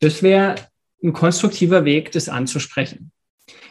Das 0.00 0.22
wäre 0.22 0.56
ein 1.02 1.12
konstruktiver 1.12 1.84
Weg, 1.84 2.12
das 2.12 2.28
anzusprechen. 2.28 3.12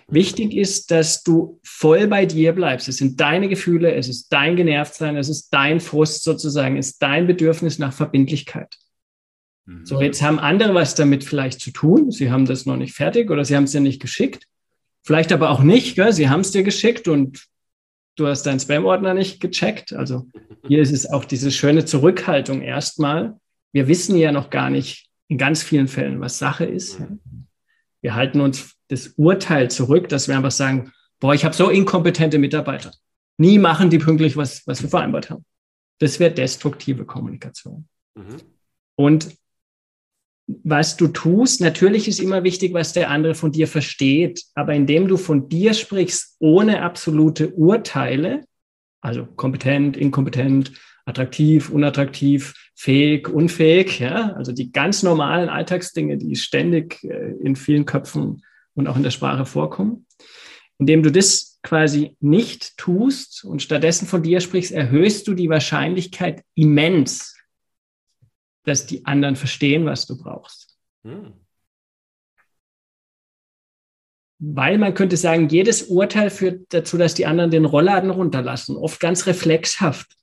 Wichtig 0.08 0.54
ist, 0.54 0.92
dass 0.92 1.24
du 1.24 1.60
voll 1.64 2.08
bei 2.08 2.28
dir 2.28 2.54
bleibst. 2.54 2.88
Es 2.88 2.98
sind 2.98 3.20
deine 3.20 3.50
Gefühle, 3.50 3.96
es 3.96 4.08
ist 4.08 4.30
dein 4.30 4.56
Genervtsein, 4.56 5.18
es 5.18 5.30
ist 5.30 5.50
dein 5.50 5.80
Frust 5.80 6.24
sozusagen, 6.24 6.78
es 6.78 6.92
ist 6.92 7.02
dein 7.02 7.26
Bedürfnis 7.26 7.80
nach 7.80 7.92
Verbindlichkeit. 7.92 8.78
Mhm. 9.66 9.86
So, 9.86 10.02
jetzt 10.02 10.22
haben 10.22 10.40
andere 10.40 10.74
was 10.74 10.96
damit 10.96 11.24
vielleicht 11.24 11.60
zu 11.60 11.72
tun. 11.72 12.12
Sie 12.12 12.32
haben 12.32 12.46
das 12.46 12.66
noch 12.66 12.78
nicht 12.78 12.94
fertig 12.94 13.30
oder 13.30 13.46
sie 13.46 13.56
haben 13.56 13.66
es 13.66 13.72
dir 13.72 13.82
nicht 13.82 14.02
geschickt. 14.02 14.48
Vielleicht 15.04 15.32
aber 15.32 15.50
auch 15.50 15.62
nicht. 15.62 15.96
Gell? 15.96 16.14
Sie 16.14 16.30
haben 16.30 16.42
es 16.42 16.52
dir 16.52 16.64
geschickt 16.64 17.08
und 17.08 17.46
du 18.16 18.28
hast 18.28 18.44
deinen 18.44 18.60
Spam-Ordner 18.60 19.14
nicht 19.14 19.40
gecheckt. 19.40 19.94
Also 19.94 20.28
hier 20.68 20.82
ist 20.82 20.92
es 20.92 21.10
auch 21.10 21.26
diese 21.26 21.52
schöne 21.52 21.86
Zurückhaltung 21.86 22.62
erstmal. 22.62 23.38
Wir 23.72 23.88
wissen 23.88 24.16
ja 24.18 24.32
noch 24.32 24.50
gar 24.50 24.70
nicht 24.70 25.10
in 25.28 25.38
ganz 25.38 25.64
vielen 25.64 25.88
Fällen, 25.88 26.22
was 26.22 26.38
Sache 26.38 26.66
ist. 26.66 27.00
Wir 28.02 28.16
halten 28.16 28.40
uns 28.40 28.76
das 28.88 29.10
Urteil 29.18 29.70
zurück, 29.70 30.10
dass 30.10 30.28
wir 30.28 30.36
einfach 30.36 30.52
sagen, 30.52 30.92
boah, 31.20 31.34
ich 31.34 31.44
habe 31.44 31.56
so 31.56 31.70
inkompetente 31.70 32.38
Mitarbeiter. 32.38 32.92
Nie 33.38 33.58
machen 33.60 33.90
die 33.90 33.98
pünktlich, 33.98 34.38
was, 34.38 34.66
was 34.66 34.82
wir 34.82 34.90
vereinbart 34.90 35.30
haben. 35.30 35.44
Das 36.00 36.20
wäre 36.20 36.32
destruktive 36.34 37.06
Kommunikation. 37.06 37.88
Mhm. 38.16 38.38
Und 38.96 39.36
was 40.48 40.96
du 40.96 41.08
tust, 41.08 41.60
natürlich 41.62 42.08
ist 42.08 42.20
immer 42.20 42.44
wichtig, 42.44 42.74
was 42.74 42.94
der 42.94 43.10
andere 43.10 43.34
von 43.34 43.52
dir 43.52 43.68
versteht, 43.68 44.44
aber 44.54 44.74
indem 44.74 45.08
du 45.08 45.18
von 45.18 45.50
dir 45.50 45.74
sprichst, 45.74 46.36
ohne 46.40 46.82
absolute 46.82 47.50
Urteile, 47.50 48.44
also 49.02 49.26
kompetent, 49.26 49.98
inkompetent, 49.98 50.72
attraktiv, 51.06 51.70
unattraktiv, 51.70 52.54
fähig, 52.76 53.30
unfähig, 53.30 54.00
ja, 54.00 54.34
also 54.34 54.52
die 54.52 54.72
ganz 54.72 55.04
normalen 55.04 55.50
Alltagsdinge, 55.50 56.18
die 56.18 56.36
ständig 56.36 57.04
äh, 57.04 57.34
in 57.44 57.56
vielen 57.56 57.86
Köpfen 57.86 58.44
und 58.74 58.88
auch 58.88 58.98
in 58.98 59.04
der 59.04 59.12
Sprache 59.12 59.46
vorkommen, 59.46 60.06
indem 60.80 61.04
du 61.04 61.12
das 61.12 61.60
quasi 61.64 62.16
nicht 62.20 62.78
tust 62.78 63.44
und 63.44 63.62
stattdessen 63.62 64.08
von 64.08 64.22
dir 64.22 64.42
sprichst, 64.42 64.72
erhöhst 64.72 65.28
du 65.28 65.34
die 65.34 65.50
Wahrscheinlichkeit 65.50 66.44
immens, 66.54 67.35
dass 68.66 68.86
die 68.86 69.06
anderen 69.06 69.36
verstehen, 69.36 69.86
was 69.86 70.06
du 70.06 70.18
brauchst. 70.18 70.78
Hm. 71.04 71.34
Weil 74.40 74.78
man 74.78 74.94
könnte 74.94 75.16
sagen, 75.16 75.48
jedes 75.48 75.84
Urteil 75.84 76.30
führt 76.30 76.74
dazu, 76.74 76.98
dass 76.98 77.14
die 77.14 77.26
anderen 77.26 77.52
den 77.52 77.66
Rollladen 77.66 78.10
runterlassen, 78.10 78.76
oft 78.76 79.00
ganz 79.00 79.28
reflexhaft. 79.28 80.18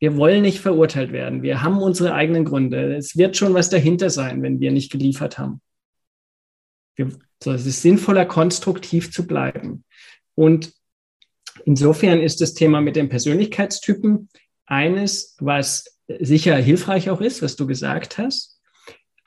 Wir 0.00 0.16
wollen 0.16 0.42
nicht 0.42 0.60
verurteilt 0.60 1.12
werden. 1.12 1.42
Wir 1.42 1.62
haben 1.62 1.78
unsere 1.78 2.14
eigenen 2.14 2.44
Gründe. 2.44 2.96
Es 2.96 3.16
wird 3.16 3.36
schon 3.36 3.54
was 3.54 3.70
dahinter 3.70 4.10
sein, 4.10 4.42
wenn 4.42 4.60
wir 4.60 4.70
nicht 4.70 4.90
geliefert 4.90 5.38
haben. 5.38 5.60
Wir, 6.96 7.10
so, 7.42 7.52
es 7.52 7.66
ist 7.66 7.82
sinnvoller, 7.82 8.26
konstruktiv 8.26 9.12
zu 9.12 9.26
bleiben. 9.26 9.84
Und 10.34 10.72
insofern 11.64 12.20
ist 12.20 12.40
das 12.40 12.54
Thema 12.54 12.80
mit 12.80 12.96
den 12.96 13.08
Persönlichkeitstypen 13.08 14.28
eines, 14.66 15.36
was 15.40 15.97
sicher 16.20 16.56
hilfreich 16.56 17.10
auch 17.10 17.20
ist, 17.20 17.42
was 17.42 17.56
du 17.56 17.66
gesagt 17.66 18.18
hast. 18.18 18.60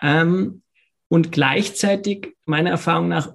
Ähm, 0.01 0.63
und 1.07 1.31
gleichzeitig 1.31 2.35
meiner 2.45 2.69
Erfahrung 2.69 3.09
nach 3.09 3.33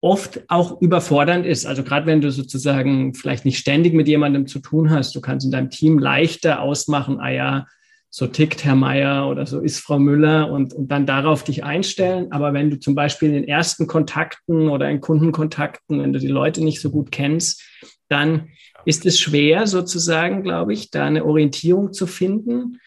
oft 0.00 0.44
auch 0.48 0.82
überfordernd 0.82 1.46
ist. 1.46 1.64
Also 1.64 1.82
gerade 1.82 2.04
wenn 2.04 2.20
du 2.20 2.30
sozusagen 2.30 3.14
vielleicht 3.14 3.46
nicht 3.46 3.58
ständig 3.58 3.94
mit 3.94 4.06
jemandem 4.06 4.46
zu 4.46 4.58
tun 4.58 4.90
hast, 4.90 5.14
du 5.14 5.22
kannst 5.22 5.46
in 5.46 5.52
deinem 5.52 5.70
Team 5.70 5.98
leichter 5.98 6.60
ausmachen, 6.60 7.20
ah 7.20 7.30
ja, 7.30 7.66
so 8.10 8.26
tickt 8.28 8.64
Herr 8.64 8.76
Meier 8.76 9.28
oder 9.28 9.44
so 9.44 9.58
ist 9.60 9.80
Frau 9.80 9.98
Müller 9.98 10.52
und, 10.52 10.72
und 10.72 10.88
dann 10.88 11.06
darauf 11.06 11.42
dich 11.42 11.64
einstellen. 11.64 12.30
Aber 12.30 12.52
wenn 12.52 12.70
du 12.70 12.78
zum 12.78 12.94
Beispiel 12.94 13.30
in 13.30 13.34
den 13.34 13.48
ersten 13.48 13.86
Kontakten 13.86 14.68
oder 14.68 14.88
in 14.88 15.00
Kundenkontakten, 15.00 16.00
wenn 16.00 16.12
du 16.12 16.20
die 16.20 16.28
Leute 16.28 16.62
nicht 16.62 16.80
so 16.80 16.90
gut 16.90 17.10
kennst, 17.10 17.62
dann 18.08 18.50
ist 18.84 19.06
es 19.06 19.18
schwer, 19.18 19.66
sozusagen, 19.66 20.42
glaube 20.42 20.72
ich, 20.72 20.90
da 20.90 21.06
eine 21.06 21.24
Orientierung 21.24 21.92
zu 21.92 22.06
finden. 22.06 22.80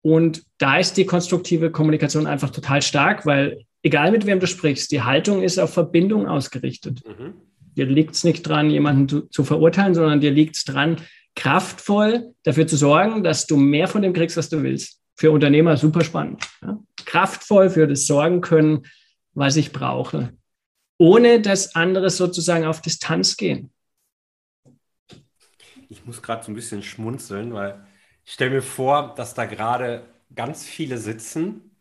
Und 0.00 0.42
da 0.58 0.78
ist 0.78 0.96
die 0.96 1.06
konstruktive 1.06 1.70
Kommunikation 1.70 2.26
einfach 2.26 2.50
total 2.50 2.82
stark, 2.82 3.26
weil 3.26 3.64
egal 3.82 4.10
mit 4.10 4.26
wem 4.26 4.40
du 4.40 4.46
sprichst, 4.46 4.90
die 4.90 5.02
Haltung 5.02 5.42
ist 5.42 5.58
auf 5.58 5.72
Verbindung 5.72 6.26
ausgerichtet. 6.26 7.02
Mhm. 7.06 7.34
Dir 7.76 7.86
liegt 7.86 8.14
es 8.14 8.24
nicht 8.24 8.42
dran, 8.42 8.70
jemanden 8.70 9.08
zu, 9.08 9.20
zu 9.28 9.44
verurteilen, 9.44 9.94
sondern 9.94 10.20
dir 10.20 10.30
liegt 10.30 10.56
es 10.56 10.64
dran, 10.64 10.96
kraftvoll 11.34 12.34
dafür 12.42 12.66
zu 12.66 12.76
sorgen, 12.76 13.22
dass 13.22 13.46
du 13.46 13.56
mehr 13.56 13.88
von 13.88 14.02
dem 14.02 14.12
kriegst, 14.12 14.36
was 14.36 14.48
du 14.48 14.62
willst. 14.62 15.00
Für 15.14 15.30
Unternehmer 15.30 15.76
super 15.76 16.02
spannend. 16.02 16.42
Ja? 16.62 16.78
Kraftvoll 17.04 17.70
für 17.70 17.86
das 17.86 18.06
sorgen 18.06 18.40
können, 18.40 18.82
was 19.34 19.56
ich 19.56 19.72
brauche. 19.72 20.32
Ohne 20.98 21.40
dass 21.40 21.74
andere 21.74 22.10
sozusagen 22.10 22.64
auf 22.64 22.80
Distanz 22.80 23.36
gehen 23.36 23.70
ich 26.02 26.06
muss 26.06 26.20
gerade 26.20 26.44
so 26.44 26.50
ein 26.50 26.56
bisschen 26.56 26.82
schmunzeln, 26.82 27.54
weil 27.54 27.86
ich 28.24 28.32
stelle 28.32 28.50
mir 28.50 28.62
vor, 28.62 29.14
dass 29.16 29.34
da 29.34 29.44
gerade 29.44 30.08
ganz 30.34 30.64
viele 30.66 30.98
sitzen, 30.98 31.76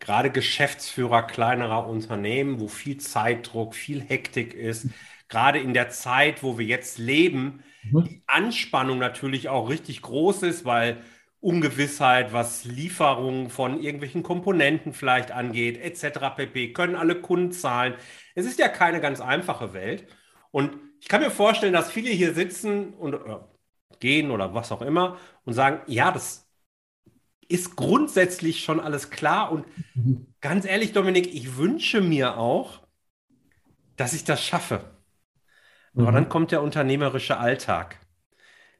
gerade 0.00 0.30
Geschäftsführer 0.30 1.22
kleinerer 1.22 1.86
Unternehmen, 1.86 2.58
wo 2.58 2.66
viel 2.66 2.96
Zeitdruck, 2.98 3.76
viel 3.76 4.00
Hektik 4.00 4.54
ist, 4.54 4.88
gerade 5.28 5.60
in 5.60 5.72
der 5.72 5.88
Zeit, 5.90 6.42
wo 6.42 6.58
wir 6.58 6.66
jetzt 6.66 6.98
leben, 6.98 7.62
mhm. 7.84 8.04
die 8.04 8.22
Anspannung 8.26 8.98
natürlich 8.98 9.48
auch 9.48 9.68
richtig 9.68 10.02
groß 10.02 10.42
ist, 10.42 10.64
weil 10.64 10.98
Ungewissheit, 11.38 12.32
was 12.32 12.64
Lieferungen 12.64 13.50
von 13.50 13.80
irgendwelchen 13.80 14.24
Komponenten 14.24 14.92
vielleicht 14.92 15.30
angeht, 15.30 15.80
etc. 15.80 16.34
pp. 16.36 16.72
Können 16.72 16.96
alle 16.96 17.20
Kunden 17.20 17.52
zahlen. 17.52 17.94
Es 18.34 18.46
ist 18.46 18.58
ja 18.58 18.66
keine 18.66 19.00
ganz 19.00 19.20
einfache 19.20 19.74
Welt. 19.74 20.08
Und 20.50 20.72
ich 21.04 21.08
kann 21.08 21.20
mir 21.20 21.30
vorstellen, 21.30 21.74
dass 21.74 21.92
viele 21.92 22.08
hier 22.08 22.32
sitzen 22.32 22.94
und 22.94 23.12
äh, 23.12 23.18
gehen 24.00 24.30
oder 24.30 24.54
was 24.54 24.72
auch 24.72 24.80
immer 24.80 25.18
und 25.44 25.52
sagen, 25.52 25.82
ja, 25.86 26.10
das 26.10 26.48
ist 27.46 27.76
grundsätzlich 27.76 28.64
schon 28.64 28.80
alles 28.80 29.10
klar. 29.10 29.52
Und 29.52 29.66
ganz 30.40 30.64
ehrlich, 30.64 30.94
Dominik, 30.94 31.26
ich 31.34 31.58
wünsche 31.58 32.00
mir 32.00 32.38
auch, 32.38 32.80
dass 33.96 34.14
ich 34.14 34.24
das 34.24 34.42
schaffe. 34.42 34.96
Aber 35.94 36.10
mhm. 36.10 36.14
dann 36.14 36.28
kommt 36.30 36.52
der 36.52 36.62
unternehmerische 36.62 37.36
Alltag. 37.36 38.00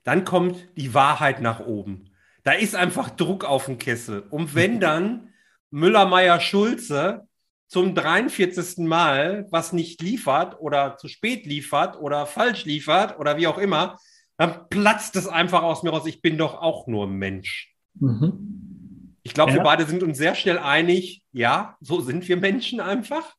Dann 0.03 0.25
kommt 0.25 0.67
die 0.79 0.95
Wahrheit 0.95 1.43
nach 1.43 1.61
oben. 1.61 2.11
Da 2.43 2.53
ist 2.53 2.75
einfach 2.75 3.11
Druck 3.11 3.45
auf 3.45 3.67
dem 3.67 3.79
Kessel. 3.79 4.21
Und 4.31 4.55
wenn 4.55 4.81
dann 4.81 5.35
Müller, 5.71 6.07
Meier, 6.07 6.41
Schulze 6.41 7.29
zum 7.67 7.95
43. 7.95 8.79
Mal 8.79 9.47
was 9.51 9.73
nicht 9.73 10.03
liefert 10.03 10.61
oder 10.61 10.97
zu 10.97 11.09
spät 11.09 11.47
liefert 11.47 11.99
oder 11.99 12.27
falsch 12.27 12.65
liefert 12.65 13.19
oder 13.19 13.37
wie 13.37 13.47
auch 13.47 13.59
immer, 13.59 13.99
dann 14.37 14.69
platzt 14.69 15.17
es 15.17 15.27
einfach 15.27 15.63
aus 15.63 15.83
mir 15.83 15.91
raus. 15.91 16.07
Ich 16.07 16.23
bin 16.23 16.39
doch 16.39 16.61
auch 16.61 16.87
nur 16.87 17.07
Mensch. 17.07 17.75
Mhm. 17.95 19.17
Ich 19.23 19.33
glaube, 19.33 19.53
ja. 19.53 19.59
wir 19.59 19.63
beide 19.63 19.87
sind 19.87 20.03
uns 20.03 20.19
sehr 20.19 20.35
schnell 20.35 20.59
einig, 20.59 21.23
ja, 21.33 21.77
so 21.81 22.01
sind 22.01 22.29
wir 22.29 22.37
Menschen 22.37 22.81
einfach. 22.81 23.35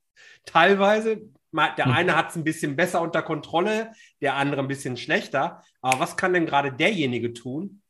Teilweise, 0.45 1.21
der 1.51 1.85
mhm. 1.85 1.93
eine 1.93 2.15
hat 2.15 2.29
es 2.31 2.35
ein 2.35 2.43
bisschen 2.43 2.75
besser 2.75 3.01
unter 3.01 3.21
Kontrolle, 3.21 3.91
der 4.21 4.35
andere 4.35 4.61
ein 4.61 4.67
bisschen 4.67 4.97
schlechter. 4.97 5.61
Aber 5.81 5.99
was 5.99 6.17
kann 6.17 6.33
denn 6.33 6.45
gerade 6.45 6.73
derjenige 6.73 7.33
tun? 7.33 7.81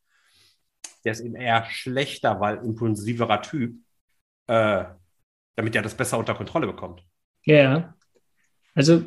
Der 1.04 1.14
ist 1.14 1.22
eben 1.22 1.36
eher 1.36 1.66
schlechter, 1.66 2.40
weil 2.40 2.58
impulsiverer 2.58 3.42
Typ. 3.42 3.78
Äh, 4.48 4.86
damit 5.56 5.76
er 5.76 5.82
das 5.82 5.96
besser 5.96 6.18
unter 6.18 6.36
Kontrolle 6.36 6.68
bekommt. 6.68 7.04
Ja, 7.44 7.96
also 8.74 9.04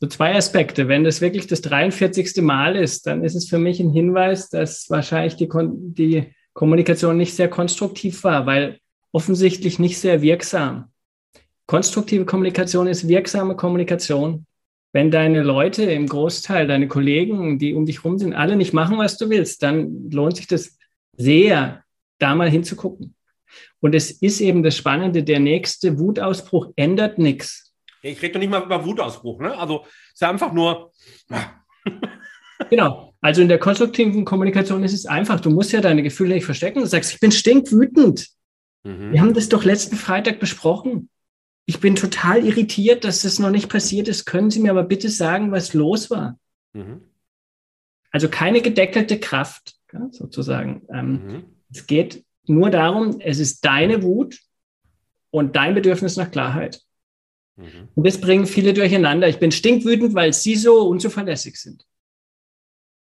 so 0.00 0.06
zwei 0.06 0.34
Aspekte. 0.34 0.88
Wenn 0.88 1.04
das 1.04 1.20
wirklich 1.20 1.46
das 1.46 1.62
43. 1.62 2.42
Mal 2.42 2.76
ist, 2.76 3.06
dann 3.06 3.24
ist 3.24 3.34
es 3.34 3.48
für 3.48 3.58
mich 3.58 3.80
ein 3.80 3.90
Hinweis, 3.90 4.50
dass 4.50 4.90
wahrscheinlich 4.90 5.36
die, 5.36 5.48
die 5.48 6.34
Kommunikation 6.52 7.16
nicht 7.16 7.34
sehr 7.34 7.48
konstruktiv 7.48 8.22
war, 8.24 8.46
weil 8.46 8.78
offensichtlich 9.12 9.78
nicht 9.78 9.98
sehr 9.98 10.20
wirksam. 10.20 10.92
Konstruktive 11.66 12.26
Kommunikation 12.26 12.86
ist 12.86 13.08
wirksame 13.08 13.56
Kommunikation. 13.56 14.46
Wenn 14.92 15.10
deine 15.10 15.42
Leute 15.42 15.82
im 15.84 16.06
Großteil, 16.06 16.66
deine 16.66 16.88
Kollegen, 16.88 17.58
die 17.58 17.74
um 17.74 17.86
dich 17.86 18.04
rum 18.04 18.18
sind, 18.18 18.34
alle 18.34 18.56
nicht 18.56 18.72
machen, 18.72 18.98
was 18.98 19.18
du 19.18 19.28
willst, 19.28 19.62
dann 19.62 20.10
lohnt 20.10 20.36
sich 20.36 20.46
das 20.46 20.78
sehr, 21.16 21.82
da 22.18 22.34
mal 22.34 22.48
hinzugucken. 22.48 23.15
Und 23.80 23.94
es 23.94 24.10
ist 24.10 24.40
eben 24.40 24.62
das 24.62 24.76
Spannende, 24.76 25.22
der 25.22 25.40
nächste 25.40 25.98
Wutausbruch 25.98 26.72
ändert 26.76 27.18
nichts. 27.18 27.72
Ich 28.02 28.22
rede 28.22 28.34
doch 28.34 28.40
nicht 28.40 28.50
mal 28.50 28.62
über 28.62 28.84
Wutausbruch, 28.84 29.40
ne? 29.40 29.56
Also 29.58 29.84
es 29.84 30.14
ist 30.14 30.22
einfach 30.22 30.52
nur. 30.52 30.92
genau. 32.70 33.14
Also 33.20 33.42
in 33.42 33.48
der 33.48 33.58
konstruktiven 33.58 34.24
Kommunikation 34.24 34.84
ist 34.84 34.92
es 34.92 35.06
einfach. 35.06 35.40
Du 35.40 35.50
musst 35.50 35.72
ja 35.72 35.80
deine 35.80 36.02
Gefühle 36.02 36.34
nicht 36.34 36.44
verstecken. 36.44 36.80
Du 36.80 36.86
sagst, 36.86 37.14
ich 37.14 37.20
bin 37.20 37.32
stinkwütend. 37.32 38.28
Mhm. 38.84 39.12
Wir 39.12 39.20
haben 39.20 39.34
das 39.34 39.48
doch 39.48 39.64
letzten 39.64 39.96
Freitag 39.96 40.38
besprochen. 40.38 41.08
Ich 41.64 41.80
bin 41.80 41.96
total 41.96 42.44
irritiert, 42.44 43.04
dass 43.04 43.22
das 43.22 43.40
noch 43.40 43.50
nicht 43.50 43.68
passiert 43.68 44.06
ist. 44.06 44.24
Können 44.24 44.50
Sie 44.50 44.60
mir 44.60 44.70
aber 44.70 44.84
bitte 44.84 45.08
sagen, 45.08 45.50
was 45.50 45.74
los 45.74 46.10
war? 46.10 46.38
Mhm. 46.72 47.02
Also 48.12 48.28
keine 48.28 48.60
gedeckelte 48.60 49.18
Kraft, 49.18 49.76
sozusagen. 50.10 50.86
Ähm, 50.90 51.10
mhm. 51.10 51.44
Es 51.72 51.86
geht 51.86 52.24
nur 52.48 52.70
darum, 52.70 53.20
es 53.20 53.38
ist 53.38 53.64
deine 53.64 54.02
Wut 54.02 54.38
und 55.30 55.56
dein 55.56 55.74
Bedürfnis 55.74 56.16
nach 56.16 56.30
Klarheit. 56.30 56.80
Mhm. 57.56 57.88
Und 57.94 58.06
das 58.06 58.20
bringen 58.20 58.46
viele 58.46 58.74
durcheinander. 58.74 59.28
Ich 59.28 59.38
bin 59.38 59.52
stinkwütend, 59.52 60.14
weil 60.14 60.32
sie 60.32 60.56
so 60.56 60.88
unzuverlässig 60.88 61.56
sind. 61.56 61.84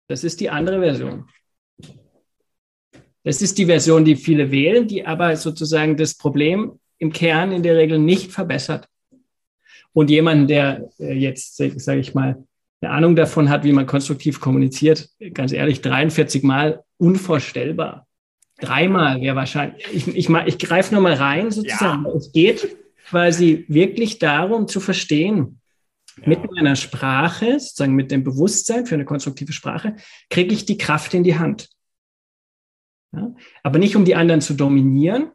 Das 0.08 0.24
ist 0.24 0.40
die 0.40 0.50
andere 0.50 0.80
Version. 0.80 1.28
Das 3.24 3.42
ist 3.42 3.58
die 3.58 3.66
Version, 3.66 4.04
die 4.04 4.14
viele 4.14 4.52
wählen, 4.52 4.86
die 4.86 5.04
aber 5.04 5.36
sozusagen 5.36 5.96
das 5.96 6.14
Problem 6.14 6.78
im 6.98 7.12
Kern 7.12 7.50
in 7.50 7.62
der 7.62 7.76
Regel 7.76 7.98
nicht 7.98 8.30
verbessert. 8.30 8.88
Und 9.92 10.10
jemand, 10.10 10.48
der 10.48 10.88
äh, 11.00 11.14
jetzt, 11.14 11.56
sage 11.56 12.00
ich 12.00 12.14
mal, 12.14 12.44
eine 12.80 12.90
Ahnung 12.92 13.16
davon 13.16 13.48
hat, 13.48 13.64
wie 13.64 13.72
man 13.72 13.86
konstruktiv 13.86 14.40
kommuniziert, 14.40 15.08
ganz 15.32 15.52
ehrlich, 15.52 15.80
43 15.80 16.42
Mal 16.42 16.84
unvorstellbar. 16.98 18.06
Dreimal 18.58 19.20
wäre 19.20 19.36
wahrscheinlich, 19.36 19.86
ich, 19.92 20.08
ich, 20.08 20.28
ich 20.30 20.58
greife 20.58 20.94
nochmal 20.94 21.14
rein 21.14 21.50
sozusagen. 21.50 22.04
Ja. 22.04 22.12
Es 22.12 22.32
geht 22.32 22.76
quasi 23.08 23.64
wirklich 23.68 24.18
darum 24.18 24.66
zu 24.66 24.80
verstehen, 24.80 25.60
ja. 26.18 26.28
mit 26.28 26.50
meiner 26.50 26.76
Sprache, 26.76 27.60
sozusagen 27.60 27.94
mit 27.94 28.10
dem 28.10 28.24
Bewusstsein 28.24 28.86
für 28.86 28.94
eine 28.94 29.04
konstruktive 29.04 29.52
Sprache, 29.52 29.96
kriege 30.30 30.54
ich 30.54 30.64
die 30.64 30.78
Kraft 30.78 31.12
in 31.14 31.22
die 31.22 31.38
Hand. 31.38 31.68
Ja? 33.12 33.34
Aber 33.62 33.78
nicht 33.78 33.94
um 33.94 34.04
die 34.04 34.14
anderen 34.14 34.40
zu 34.40 34.54
dominieren, 34.54 35.30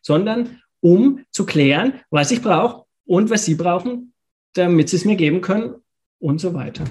sondern 0.00 0.62
um 0.80 1.24
zu 1.30 1.44
klären, 1.44 2.00
was 2.10 2.30
ich 2.30 2.40
brauche 2.40 2.84
und 3.04 3.30
was 3.30 3.44
sie 3.44 3.56
brauchen, 3.56 4.14
damit 4.54 4.88
sie 4.88 4.96
es 4.96 5.04
mir 5.04 5.16
geben 5.16 5.40
können 5.40 5.74
und 6.18 6.40
so 6.40 6.54
weiter. 6.54 6.84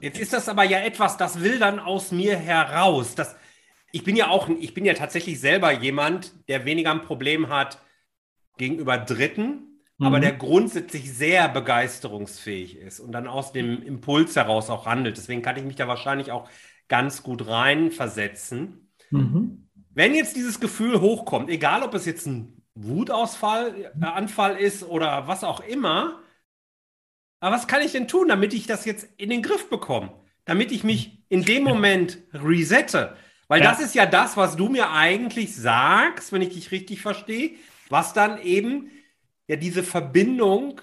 Jetzt 0.00 0.20
ist 0.20 0.32
das 0.32 0.48
aber 0.48 0.64
ja 0.64 0.78
etwas, 0.80 1.16
das 1.16 1.40
will 1.40 1.58
dann 1.58 1.78
aus 1.78 2.12
mir 2.12 2.36
heraus. 2.36 3.14
Das, 3.14 3.36
ich 3.92 4.04
bin 4.04 4.16
ja 4.16 4.28
auch, 4.28 4.48
ich 4.48 4.74
bin 4.74 4.84
ja 4.84 4.94
tatsächlich 4.94 5.38
selber 5.38 5.70
jemand, 5.70 6.32
der 6.48 6.64
weniger 6.64 6.90
ein 6.90 7.02
Problem 7.02 7.48
hat 7.50 7.78
gegenüber 8.56 8.96
Dritten, 8.96 9.80
mhm. 9.98 10.06
aber 10.06 10.18
der 10.18 10.32
grundsätzlich 10.32 11.12
sehr 11.12 11.48
begeisterungsfähig 11.48 12.76
ist 12.76 13.00
und 13.00 13.12
dann 13.12 13.28
aus 13.28 13.52
dem 13.52 13.82
Impuls 13.82 14.34
heraus 14.34 14.70
auch 14.70 14.86
handelt. 14.86 15.18
Deswegen 15.18 15.42
kann 15.42 15.56
ich 15.58 15.64
mich 15.64 15.76
da 15.76 15.86
wahrscheinlich 15.88 16.32
auch 16.32 16.48
ganz 16.88 17.22
gut 17.22 17.46
reinversetzen. 17.46 18.90
Mhm. 19.10 19.68
Wenn 19.90 20.14
jetzt 20.14 20.36
dieses 20.36 20.58
Gefühl 20.58 21.00
hochkommt, 21.00 21.50
egal 21.50 21.82
ob 21.82 21.92
es 21.92 22.06
jetzt 22.06 22.26
ein 22.26 22.62
Wutausfall, 22.74 23.92
äh, 24.00 24.04
Anfall 24.04 24.56
ist 24.56 24.84
oder 24.84 25.28
was 25.28 25.44
auch 25.44 25.60
immer, 25.60 26.18
aber 27.40 27.56
was 27.56 27.66
kann 27.66 27.82
ich 27.82 27.92
denn 27.92 28.08
tun, 28.08 28.28
damit 28.28 28.54
ich 28.54 28.66
das 28.66 28.86
jetzt 28.86 29.06
in 29.18 29.28
den 29.28 29.42
Griff 29.42 29.68
bekomme? 29.68 30.12
Damit 30.46 30.72
ich 30.72 30.82
mich 30.82 31.24
in 31.28 31.42
dem 31.42 31.64
Moment 31.64 32.18
resette? 32.32 33.16
Weil 33.52 33.60
ja. 33.60 33.70
das 33.70 33.80
ist 33.82 33.94
ja 33.94 34.06
das, 34.06 34.38
was 34.38 34.56
du 34.56 34.70
mir 34.70 34.92
eigentlich 34.92 35.54
sagst, 35.54 36.32
wenn 36.32 36.40
ich 36.40 36.54
dich 36.54 36.70
richtig 36.70 37.02
verstehe, 37.02 37.50
was 37.90 38.14
dann 38.14 38.40
eben 38.40 38.90
ja 39.46 39.56
diese 39.56 39.82
Verbindung 39.82 40.80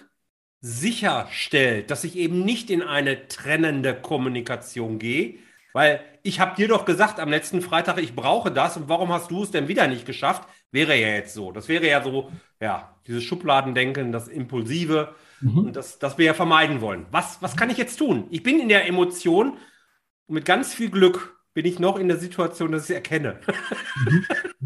sicherstellt, 0.62 1.90
dass 1.90 2.04
ich 2.04 2.16
eben 2.16 2.46
nicht 2.46 2.70
in 2.70 2.84
eine 2.84 3.28
trennende 3.28 3.96
Kommunikation 3.96 5.00
gehe, 5.00 5.40
weil 5.74 6.00
ich 6.22 6.40
habe 6.40 6.58
dir 6.58 6.68
doch 6.68 6.86
gesagt 6.86 7.20
am 7.20 7.32
letzten 7.32 7.64
Freitag, 7.64 7.98
ich 7.98 8.14
brauche 8.14 8.52
das 8.52 8.78
und 8.78 8.88
warum 8.88 9.12
hast 9.12 9.32
du 9.32 9.42
es 9.42 9.50
denn 9.50 9.68
wieder 9.68 9.88
nicht 9.88 10.06
geschafft? 10.06 10.48
Wäre 10.70 10.96
ja 10.96 11.08
jetzt 11.08 11.34
so. 11.34 11.52
Das 11.52 11.70
wäre 11.70 11.88
ja 11.88 12.04
so, 12.04 12.32
ja, 12.62 12.96
dieses 13.08 13.24
Schubladendenken, 13.24 14.12
das 14.12 14.28
Impulsive. 14.28 15.16
Mhm. 15.42 15.58
Und 15.58 15.76
das, 15.76 15.98
das 15.98 16.20
wir 16.20 16.26
ja 16.28 16.34
vermeiden 16.36 16.82
wollen. 16.82 17.08
Was, 17.10 17.42
was 17.42 17.58
kann 17.58 17.72
ich 17.72 17.78
jetzt 17.78 17.98
tun? 17.98 18.28
Ich 18.30 18.44
bin 18.44 18.60
in 18.60 18.70
der 18.70 18.86
Emotion 18.86 19.54
und 20.28 20.36
mit 20.36 20.46
ganz 20.46 20.72
viel 20.72 20.92
Glück 20.92 21.39
bin 21.54 21.66
ich 21.66 21.80
noch 21.80 22.00
in 22.00 22.08
der 22.08 22.18
Situation, 22.18 22.72
dass 22.72 22.84
ich 22.84 22.92
es 22.92 22.96
erkenne. 22.96 23.40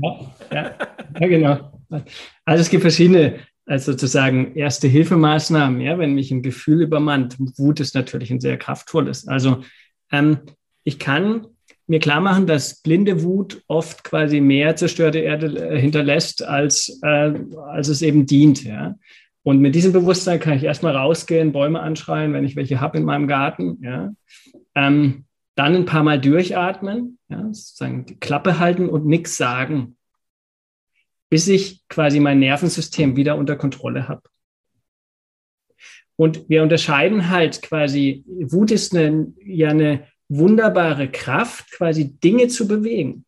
Ja, 0.01 0.35
ja, 0.51 0.75
ja, 1.19 1.27
genau. 1.27 1.81
Also 2.45 2.61
es 2.61 2.69
gibt 2.71 2.81
verschiedene 2.81 3.39
also 3.65 3.91
sozusagen 3.91 4.55
erste 4.55 4.87
Hilfemaßnahmen, 4.87 5.79
ja, 5.81 5.97
wenn 5.97 6.15
mich 6.15 6.31
ein 6.31 6.41
Gefühl 6.41 6.81
übermannt. 6.81 7.37
Wut 7.57 7.79
ist 7.79 7.95
natürlich 7.95 8.31
ein 8.31 8.41
sehr 8.41 8.57
kraftvolles. 8.57 9.27
Also 9.27 9.61
ähm, 10.11 10.39
ich 10.83 10.99
kann 10.99 11.47
mir 11.87 11.99
klar 11.99 12.19
machen, 12.19 12.47
dass 12.47 12.81
blinde 12.81 13.23
Wut 13.23 13.63
oft 13.67 14.03
quasi 14.03 14.41
mehr 14.41 14.75
zerstörte 14.75 15.19
Erde 15.19 15.69
äh, 15.69 15.79
hinterlässt, 15.79 16.43
als, 16.43 16.99
äh, 17.03 17.33
als 17.67 17.87
es 17.87 18.01
eben 18.01 18.25
dient. 18.25 18.63
Ja? 18.63 18.95
Und 19.43 19.59
mit 19.59 19.75
diesem 19.75 19.93
Bewusstsein 19.93 20.39
kann 20.39 20.57
ich 20.57 20.63
erstmal 20.63 20.95
rausgehen, 20.95 21.53
Bäume 21.53 21.79
anschreien, 21.81 22.33
wenn 22.33 22.45
ich 22.45 22.55
welche 22.55 22.81
habe 22.81 22.97
in 22.97 23.05
meinem 23.05 23.27
Garten. 23.27 23.77
Ja. 23.81 24.13
Ähm, 24.75 25.25
dann 25.55 25.75
ein 25.75 25.85
paar 25.85 26.03
Mal 26.03 26.19
durchatmen, 26.19 27.19
ja, 27.29 27.41
sozusagen 27.53 28.05
die 28.05 28.19
Klappe 28.19 28.59
halten 28.59 28.89
und 28.89 29.05
nichts 29.05 29.37
sagen, 29.37 29.97
bis 31.29 31.47
ich 31.47 31.87
quasi 31.87 32.19
mein 32.19 32.39
Nervensystem 32.39 33.15
wieder 33.15 33.37
unter 33.37 33.55
Kontrolle 33.55 34.07
habe. 34.07 34.23
Und 36.15 36.47
wir 36.47 36.61
unterscheiden 36.61 37.29
halt 37.29 37.61
quasi, 37.61 38.23
Wut 38.27 38.71
ist 38.71 38.95
eine, 38.95 39.33
ja 39.43 39.69
eine 39.69 40.07
wunderbare 40.29 41.09
Kraft, 41.09 41.71
quasi 41.71 42.13
Dinge 42.19 42.47
zu 42.47 42.67
bewegen. 42.67 43.25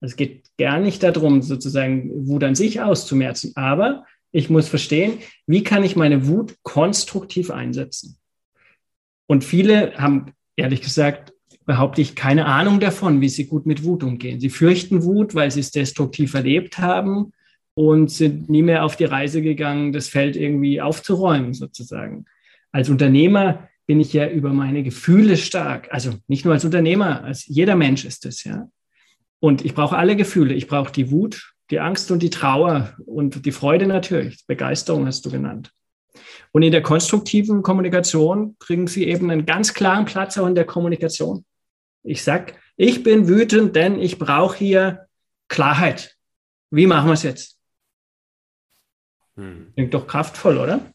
Es 0.00 0.16
geht 0.16 0.44
gar 0.58 0.78
nicht 0.78 1.02
darum, 1.02 1.42
sozusagen 1.42 2.26
Wut 2.26 2.44
an 2.44 2.54
sich 2.54 2.80
auszumerzen, 2.80 3.52
aber 3.54 4.06
ich 4.32 4.48
muss 4.48 4.68
verstehen, 4.68 5.18
wie 5.46 5.62
kann 5.62 5.82
ich 5.82 5.96
meine 5.96 6.26
Wut 6.26 6.56
konstruktiv 6.62 7.50
einsetzen? 7.50 8.18
Und 9.26 9.44
viele 9.44 9.94
haben, 9.96 10.32
ehrlich 10.56 10.80
gesagt, 10.80 11.32
behaupte 11.70 12.00
ich, 12.00 12.16
keine 12.16 12.46
Ahnung 12.46 12.80
davon, 12.80 13.20
wie 13.20 13.28
sie 13.28 13.46
gut 13.46 13.64
mit 13.64 13.84
Wut 13.84 14.02
umgehen. 14.02 14.40
Sie 14.40 14.50
fürchten 14.50 15.04
Wut, 15.04 15.36
weil 15.36 15.52
sie 15.52 15.60
es 15.60 15.70
destruktiv 15.70 16.34
erlebt 16.34 16.78
haben 16.78 17.32
und 17.74 18.10
sind 18.10 18.50
nie 18.50 18.62
mehr 18.62 18.84
auf 18.84 18.96
die 18.96 19.04
Reise 19.04 19.40
gegangen, 19.40 19.92
das 19.92 20.08
Feld 20.08 20.34
irgendwie 20.34 20.80
aufzuräumen, 20.80 21.54
sozusagen. 21.54 22.24
Als 22.72 22.88
Unternehmer 22.88 23.68
bin 23.86 24.00
ich 24.00 24.12
ja 24.12 24.28
über 24.28 24.52
meine 24.52 24.82
Gefühle 24.82 25.36
stark. 25.36 25.86
Also 25.92 26.14
nicht 26.26 26.44
nur 26.44 26.54
als 26.54 26.64
Unternehmer, 26.64 27.22
als 27.22 27.46
jeder 27.46 27.76
Mensch 27.76 28.04
ist 28.04 28.26
es, 28.26 28.42
ja. 28.42 28.68
Und 29.38 29.64
ich 29.64 29.72
brauche 29.72 29.96
alle 29.96 30.16
Gefühle. 30.16 30.54
Ich 30.54 30.66
brauche 30.66 30.90
die 30.90 31.12
Wut, 31.12 31.54
die 31.70 31.78
Angst 31.78 32.10
und 32.10 32.20
die 32.20 32.30
Trauer 32.30 32.96
und 33.06 33.46
die 33.46 33.52
Freude 33.52 33.86
natürlich. 33.86 34.44
Begeisterung 34.48 35.06
hast 35.06 35.24
du 35.24 35.30
genannt. 35.30 35.70
Und 36.50 36.62
in 36.62 36.72
der 36.72 36.82
konstruktiven 36.82 37.62
Kommunikation 37.62 38.56
kriegen 38.58 38.88
sie 38.88 39.06
eben 39.06 39.30
einen 39.30 39.46
ganz 39.46 39.72
klaren 39.72 40.04
Platz 40.04 40.36
auch 40.36 40.48
in 40.48 40.56
der 40.56 40.64
Kommunikation. 40.64 41.44
Ich 42.02 42.24
sag, 42.24 42.58
ich 42.76 43.02
bin 43.02 43.28
wütend, 43.28 43.76
denn 43.76 44.00
ich 44.00 44.18
brauche 44.18 44.56
hier 44.56 45.08
Klarheit. 45.48 46.16
Wie 46.70 46.86
machen 46.86 47.08
wir 47.08 47.14
es 47.14 47.22
jetzt? 47.22 47.58
Hm. 49.36 49.72
Klingt 49.74 49.94
doch 49.94 50.06
kraftvoll, 50.06 50.58
oder? 50.58 50.92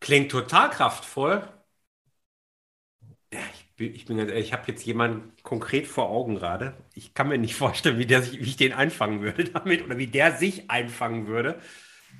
Klingt 0.00 0.30
total 0.30 0.70
kraftvoll. 0.70 1.48
Ja, 3.32 3.40
ich 3.52 3.68
ich 3.80 4.06
bin 4.06 4.16
ganz 4.16 4.30
ehrlich, 4.30 4.46
ich 4.46 4.52
habe 4.52 4.64
jetzt 4.66 4.84
jemanden 4.84 5.32
konkret 5.42 5.86
vor 5.86 6.08
Augen 6.08 6.34
gerade. 6.34 6.74
Ich 6.94 7.14
kann 7.14 7.28
mir 7.28 7.38
nicht 7.38 7.54
vorstellen, 7.54 7.98
wie, 7.98 8.06
der 8.06 8.22
sich, 8.22 8.40
wie 8.40 8.48
ich 8.48 8.56
den 8.56 8.72
einfangen 8.72 9.20
würde 9.20 9.44
damit 9.52 9.84
oder 9.84 9.98
wie 9.98 10.08
der 10.08 10.36
sich 10.36 10.70
einfangen 10.70 11.26
würde, 11.26 11.60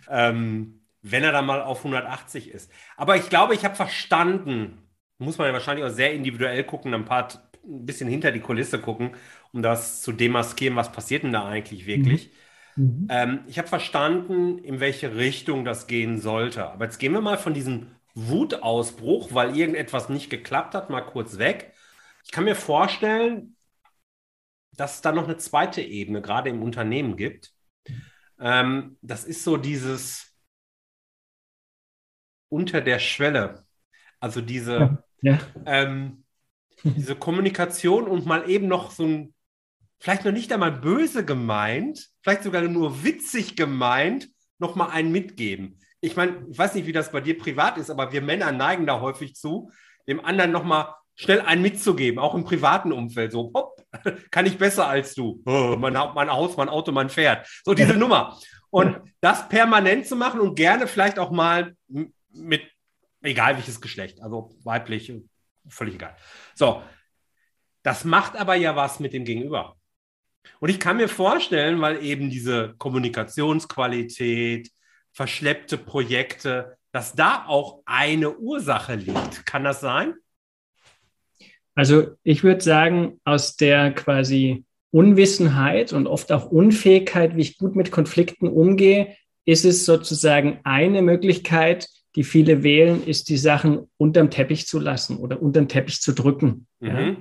ähm, 0.09 0.87
wenn 1.03 1.25
er 1.25 1.33
dann 1.33 1.47
mal 1.47 1.62
auf 1.62 1.79
180 1.79 2.51
ist. 2.51 2.71
Aber 2.97 3.17
ich 3.17 3.29
glaube, 3.29 3.55
ich 3.55 3.64
habe 3.64 3.75
verstanden, 3.75 4.88
muss 5.18 5.38
man 5.38 5.48
ja 5.48 5.52
wahrscheinlich 5.52 5.85
auch 5.85 5.90
sehr 5.90 6.12
individuell 6.12 6.64
gucken, 6.64 6.94
ein 6.94 7.04
paar 7.04 7.28
ein 7.64 7.85
bisschen 7.85 8.09
hinter 8.09 8.33
die 8.33 8.40
Kulisse 8.40 8.81
gucken, 8.81 9.14
um 9.52 9.62
das 9.62 10.00
zu 10.02 10.12
demaskieren, 10.12 10.76
was 10.76 10.92
passiert 10.92 11.22
denn 11.22 11.33
da 11.33 11.46
eigentlich 11.46 11.87
wirklich. 11.87 12.31
Mhm. 12.76 12.85
mhm. 12.85 13.07
Ähm, 13.11 13.40
ich 13.46 13.59
habe 13.59 13.68
verstanden, 13.68 14.59
in 14.59 14.81
welche 14.81 15.16
Richtung 15.16 15.64
das 15.64 15.87
gehen 15.87 16.20
sollte. 16.20 16.66
Aber 16.70 16.85
jetzt 16.85 16.98
gehen 16.98 17.12
wir 17.12 17.20
mal 17.20 17.38
von 17.38 17.54
diesem 17.54 17.88
Wutausbruch, 18.14 19.35
weil 19.35 19.57
irgendetwas 19.57 20.09
nicht 20.09 20.31
geklappt 20.31 20.74
hat, 20.74 20.90
mal 20.90 21.02
kurz 21.02 21.38
weg. 21.38 21.74
Ich 22.24 22.31
kann 22.31 22.44
mir 22.44 22.57
vorstellen, 22.57 23.57
dass 24.76 24.96
es 24.96 25.00
da 25.02 25.12
noch 25.12 25.24
eine 25.24 25.37
zweite 25.37 25.83
Ebene 25.83 26.22
gerade 26.22 26.50
im 26.50 26.62
Unternehmen 26.62 27.16
gibt. 27.16 27.52
Ähm, 28.38 28.96
das 29.02 29.24
ist 29.24 29.44
so 29.44 29.57
dieses 29.57 30.35
unter 32.48 32.81
der 32.81 32.98
Schwelle. 32.98 33.66
Also 34.20 34.40
diese, 34.40 34.78
ja. 34.78 35.04
Ähm, 35.66 36.24
diese 36.83 37.16
Kommunikation 37.16 38.07
und 38.07 38.26
mal 38.26 38.48
eben 38.48 38.68
noch 38.68 38.90
so 38.90 39.04
ein, 39.04 39.35
vielleicht 39.98 40.24
noch 40.24 40.33
nicht 40.33 40.52
einmal 40.52 40.72
böse 40.72 41.24
gemeint, 41.24 42.09
vielleicht 42.22 42.44
sogar 42.44 42.62
nur 42.62 43.04
witzig 43.04 43.57
gemeint, 43.57 44.28
noch 44.59 44.74
mal 44.74 44.88
einen 44.88 45.12
mitgeben 45.12 45.78
ich 46.00 46.16
meine, 46.16 46.46
ich 46.50 46.59
weiß 46.59 46.74
nicht, 46.74 46.87
wie 46.87 46.92
das 46.92 47.11
bei 47.11 47.20
dir 47.20 47.37
privat 47.38 47.78
ist, 47.78 47.90
aber 47.90 48.12
wir 48.12 48.22
Männer 48.22 48.52
neigen 48.52 48.87
da 48.87 49.00
häufig 49.00 49.35
zu, 49.35 49.70
dem 50.07 50.24
anderen 50.24 50.52
nochmal 50.52 50.94
schnell 51.14 51.40
einen 51.40 51.62
mitzugeben, 51.62 52.20
auch 52.20 52.35
im 52.35 52.44
privaten 52.44 52.92
Umfeld. 52.92 53.33
So, 53.33 53.50
hopp, 53.54 53.83
kann 54.31 54.46
ich 54.46 54.59
besser 54.59 54.87
als 54.87 55.14
du. 55.14 55.42
Oh, 55.46 55.76
mein, 55.78 55.92
mein 55.92 56.31
Haus, 56.31 56.57
mein 56.57 56.68
Auto, 56.68 56.92
mein 56.92 57.11
Pferd. 57.11 57.46
So 57.64 57.74
diese 57.74 57.94
Nummer. 57.96 58.38
Und 58.70 58.98
das 59.20 59.48
permanent 59.48 60.07
zu 60.07 60.14
machen 60.14 60.40
und 60.40 60.54
gerne 60.54 60.87
vielleicht 60.87 61.18
auch 61.18 61.31
mal 61.31 61.74
mit, 62.33 62.62
egal 63.22 63.57
welches 63.57 63.81
Geschlecht, 63.81 64.22
also 64.22 64.57
weiblich, 64.64 65.12
völlig 65.68 65.94
egal. 65.94 66.16
So, 66.54 66.83
das 67.83 68.04
macht 68.04 68.37
aber 68.37 68.54
ja 68.54 68.76
was 68.76 69.00
mit 69.00 69.12
dem 69.12 69.24
Gegenüber. 69.24 69.76
Und 70.61 70.70
ich 70.70 70.81
kann 70.81 70.96
mir 70.96 71.09
vorstellen, 71.09 71.81
weil 71.81 72.02
eben 72.02 72.31
diese 72.31 72.74
Kommunikationsqualität, 72.78 74.70
verschleppte 75.12 75.78
Projekte, 75.78 76.76
dass 76.92 77.14
da 77.14 77.44
auch 77.46 77.83
eine 77.87 78.37
Ursache 78.38 78.94
liegt. 78.94 79.44
Kann 79.46 79.64
das 79.64 79.81
sein? 79.81 80.14
Also 81.74 82.16
ich 82.22 82.44
würde 82.44 82.61
sagen, 82.61 83.20
aus 83.24 83.57
der 83.57 83.92
quasi 83.92 84.64
Unwissenheit 84.90 85.92
und 85.92 86.07
oft 86.07 86.33
auch 86.33 86.46
Unfähigkeit, 86.46 87.37
wie 87.37 87.42
ich 87.42 87.59
gut 87.59 87.76
mit 87.76 87.90
Konflikten 87.90 88.48
umgehe, 88.48 89.16
ist 89.44 89.64
es 89.64 89.85
sozusagen 89.85 90.61
eine 90.64 91.02
Möglichkeit, 91.02 91.88
die 92.16 92.25
viele 92.25 92.62
wählen, 92.62 93.05
ist 93.05 93.29
die 93.29 93.37
Sachen 93.37 93.88
unterm 93.97 94.31
Teppich 94.31 94.66
zu 94.66 94.79
lassen 94.79 95.18
oder 95.18 95.42
unterm 95.42 95.68
Teppich 95.68 96.01
zu 96.01 96.12
drücken. 96.12 96.66
Mhm. 96.81 96.88
Ja. 96.88 97.16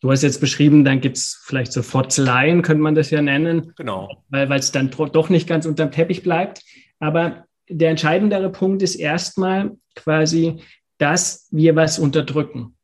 Du 0.00 0.10
hast 0.10 0.22
jetzt 0.22 0.40
beschrieben, 0.40 0.84
dann 0.84 1.00
gibt 1.00 1.18
es 1.18 1.42
vielleicht 1.44 1.72
so 1.72 1.82
Fotzeleien, 1.82 2.62
könnte 2.62 2.82
man 2.82 2.94
das 2.94 3.10
ja 3.10 3.20
nennen. 3.20 3.72
Genau. 3.76 4.24
Weil 4.30 4.50
es 4.52 4.72
dann 4.72 4.90
doch 4.90 5.28
nicht 5.28 5.46
ganz 5.46 5.66
unterm 5.66 5.90
Teppich 5.90 6.22
bleibt. 6.22 6.62
Aber 7.00 7.44
der 7.68 7.90
entscheidendere 7.90 8.50
Punkt 8.50 8.82
ist 8.82 8.94
erstmal 8.94 9.76
quasi, 9.94 10.62
dass 10.96 11.48
wir 11.50 11.76
was 11.76 11.98
unterdrücken. 11.98 12.76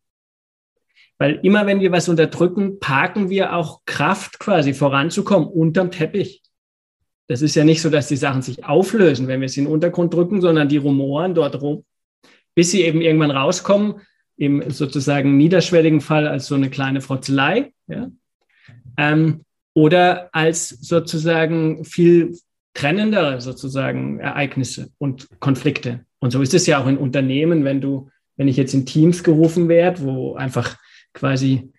Weil 1.18 1.40
immer 1.42 1.64
wenn 1.66 1.80
wir 1.80 1.92
was 1.92 2.10
unterdrücken, 2.10 2.78
parken 2.80 3.30
wir 3.30 3.54
auch 3.54 3.80
Kraft 3.86 4.38
quasi 4.38 4.74
voranzukommen 4.74 5.48
unterm 5.48 5.90
Teppich. 5.90 6.42
Das 7.28 7.42
ist 7.42 7.56
ja 7.56 7.64
nicht 7.64 7.82
so, 7.82 7.90
dass 7.90 8.08
die 8.08 8.16
Sachen 8.16 8.42
sich 8.42 8.64
auflösen, 8.64 9.26
wenn 9.26 9.40
wir 9.40 9.48
sie 9.48 9.60
in 9.60 9.66
den 9.66 9.72
Untergrund 9.72 10.14
drücken, 10.14 10.40
sondern 10.40 10.68
die 10.68 10.76
rumoren 10.76 11.34
dort 11.34 11.60
rum, 11.60 11.84
bis 12.54 12.70
sie 12.70 12.82
eben 12.82 13.00
irgendwann 13.00 13.32
rauskommen, 13.32 14.00
im 14.36 14.70
sozusagen 14.70 15.36
niederschwelligen 15.36 16.00
Fall 16.00 16.28
als 16.28 16.46
so 16.46 16.54
eine 16.54 16.70
kleine 16.70 17.00
Frotzelei, 17.00 17.72
ja? 17.88 18.10
ähm, 18.96 19.42
oder 19.74 20.28
als 20.32 20.68
sozusagen 20.68 21.84
viel 21.84 22.36
trennendere 22.74 23.40
sozusagen 23.40 24.20
Ereignisse 24.20 24.90
und 24.98 25.28
Konflikte. 25.40 26.04
Und 26.18 26.30
so 26.30 26.42
ist 26.42 26.54
es 26.54 26.66
ja 26.66 26.82
auch 26.82 26.86
in 26.86 26.98
Unternehmen, 26.98 27.64
wenn 27.64 27.80
du, 27.80 28.10
wenn 28.36 28.48
ich 28.48 28.56
jetzt 28.56 28.74
in 28.74 28.86
Teams 28.86 29.24
gerufen 29.24 29.68
werde, 29.68 30.02
wo 30.02 30.34
einfach 30.34 30.76
quasi, 31.14 31.72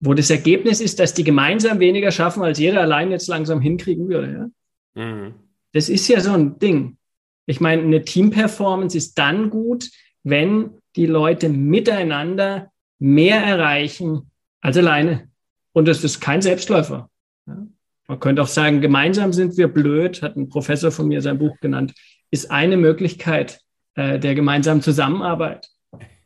wo 0.00 0.14
das 0.14 0.30
Ergebnis 0.30 0.80
ist, 0.80 0.98
dass 0.98 1.14
die 1.14 1.24
gemeinsam 1.24 1.78
weniger 1.78 2.10
schaffen, 2.10 2.42
als 2.42 2.58
jeder 2.58 2.80
allein 2.80 3.10
jetzt 3.10 3.28
langsam 3.28 3.60
hinkriegen 3.60 4.08
würde. 4.08 4.32
Ja? 4.32 4.46
Mhm. 4.94 5.34
Das 5.72 5.88
ist 5.88 6.08
ja 6.08 6.20
so 6.20 6.32
ein 6.32 6.58
Ding. 6.58 6.96
Ich 7.46 7.60
meine, 7.60 7.82
eine 7.82 8.04
Team-Performance 8.04 8.96
ist 8.96 9.18
dann 9.18 9.50
gut, 9.50 9.90
wenn 10.22 10.78
die 10.96 11.06
Leute 11.06 11.48
miteinander 11.48 12.70
mehr 12.98 13.42
erreichen 13.42 14.30
als 14.60 14.76
alleine. 14.76 15.28
Und 15.72 15.88
das 15.88 16.04
ist 16.04 16.20
kein 16.20 16.42
Selbstläufer. 16.42 17.10
Ja? 17.46 17.66
Man 18.06 18.20
könnte 18.20 18.42
auch 18.42 18.48
sagen, 18.48 18.80
gemeinsam 18.80 19.32
sind 19.32 19.56
wir 19.56 19.68
blöd, 19.68 20.22
hat 20.22 20.36
ein 20.36 20.48
Professor 20.48 20.90
von 20.90 21.08
mir 21.08 21.22
sein 21.22 21.38
Buch 21.38 21.56
genannt, 21.60 21.94
ist 22.30 22.50
eine 22.50 22.76
Möglichkeit 22.76 23.60
äh, 23.94 24.18
der 24.18 24.34
gemeinsamen 24.34 24.82
Zusammenarbeit. 24.82 25.68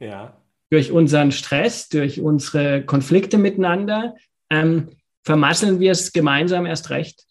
Ja 0.00 0.37
durch 0.70 0.90
unseren 0.90 1.33
Stress, 1.33 1.88
durch 1.88 2.20
unsere 2.20 2.85
Konflikte 2.85 3.38
miteinander, 3.38 4.14
ähm, 4.50 4.90
vermasseln 5.22 5.81
wir 5.81 5.92
es 5.92 6.12
gemeinsam 6.12 6.66
erst 6.66 6.90
recht. 6.90 7.24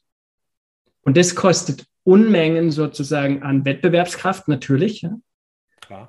Und 1.05 1.15
das 1.15 1.35
kostet 1.35 1.85
Unmengen 2.03 2.71
sozusagen 2.71 3.41
an 3.41 3.63
Wettbewerbskraft 3.63 4.47
natürlich, 4.47 5.03
ja? 5.03 5.17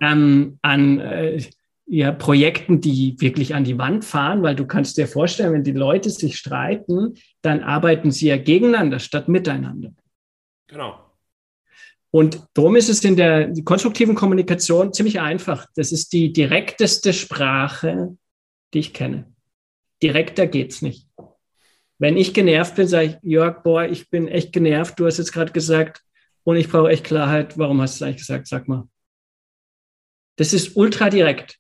ähm, 0.00 0.58
an 0.62 0.98
äh, 0.98 1.42
ja, 1.86 2.12
Projekten, 2.12 2.80
die 2.80 3.16
wirklich 3.20 3.54
an 3.54 3.64
die 3.64 3.78
Wand 3.78 4.04
fahren, 4.04 4.42
weil 4.42 4.56
du 4.56 4.66
kannst 4.66 4.98
dir 4.98 5.06
vorstellen, 5.06 5.52
wenn 5.52 5.64
die 5.64 5.72
Leute 5.72 6.10
sich 6.10 6.36
streiten, 6.36 7.14
dann 7.42 7.62
arbeiten 7.62 8.10
sie 8.10 8.26
ja 8.26 8.36
gegeneinander 8.36 8.98
statt 8.98 9.28
miteinander. 9.28 9.92
Genau. 10.66 10.98
Und 12.10 12.42
darum 12.54 12.76
ist 12.76 12.88
es 12.88 13.04
in 13.04 13.16
der 13.16 13.52
konstruktiven 13.64 14.14
Kommunikation 14.14 14.92
ziemlich 14.92 15.20
einfach. 15.20 15.66
Das 15.76 15.92
ist 15.92 16.12
die 16.12 16.32
direkteste 16.32 17.12
Sprache, 17.12 18.16
die 18.72 18.78
ich 18.78 18.94
kenne. 18.94 19.32
Direkter 20.02 20.46
geht's 20.46 20.82
nicht. 20.82 21.05
Wenn 21.98 22.16
ich 22.16 22.34
genervt 22.34 22.76
bin, 22.76 22.88
sage 22.88 23.06
ich, 23.06 23.16
Jörg, 23.22 23.62
boah, 23.62 23.84
ich 23.84 24.10
bin 24.10 24.28
echt 24.28 24.52
genervt. 24.52 24.98
Du 24.98 25.06
hast 25.06 25.18
jetzt 25.18 25.32
gerade 25.32 25.52
gesagt, 25.52 26.02
und 26.44 26.56
ich 26.56 26.68
brauche 26.68 26.90
echt 26.90 27.04
Klarheit. 27.04 27.58
Warum 27.58 27.80
hast 27.80 28.00
du 28.00 28.04
es 28.04 28.08
eigentlich 28.08 28.18
gesagt? 28.18 28.46
Sag 28.46 28.68
mal. 28.68 28.88
Das 30.36 30.52
ist 30.52 30.76
ultra 30.76 31.10
direkt. 31.10 31.58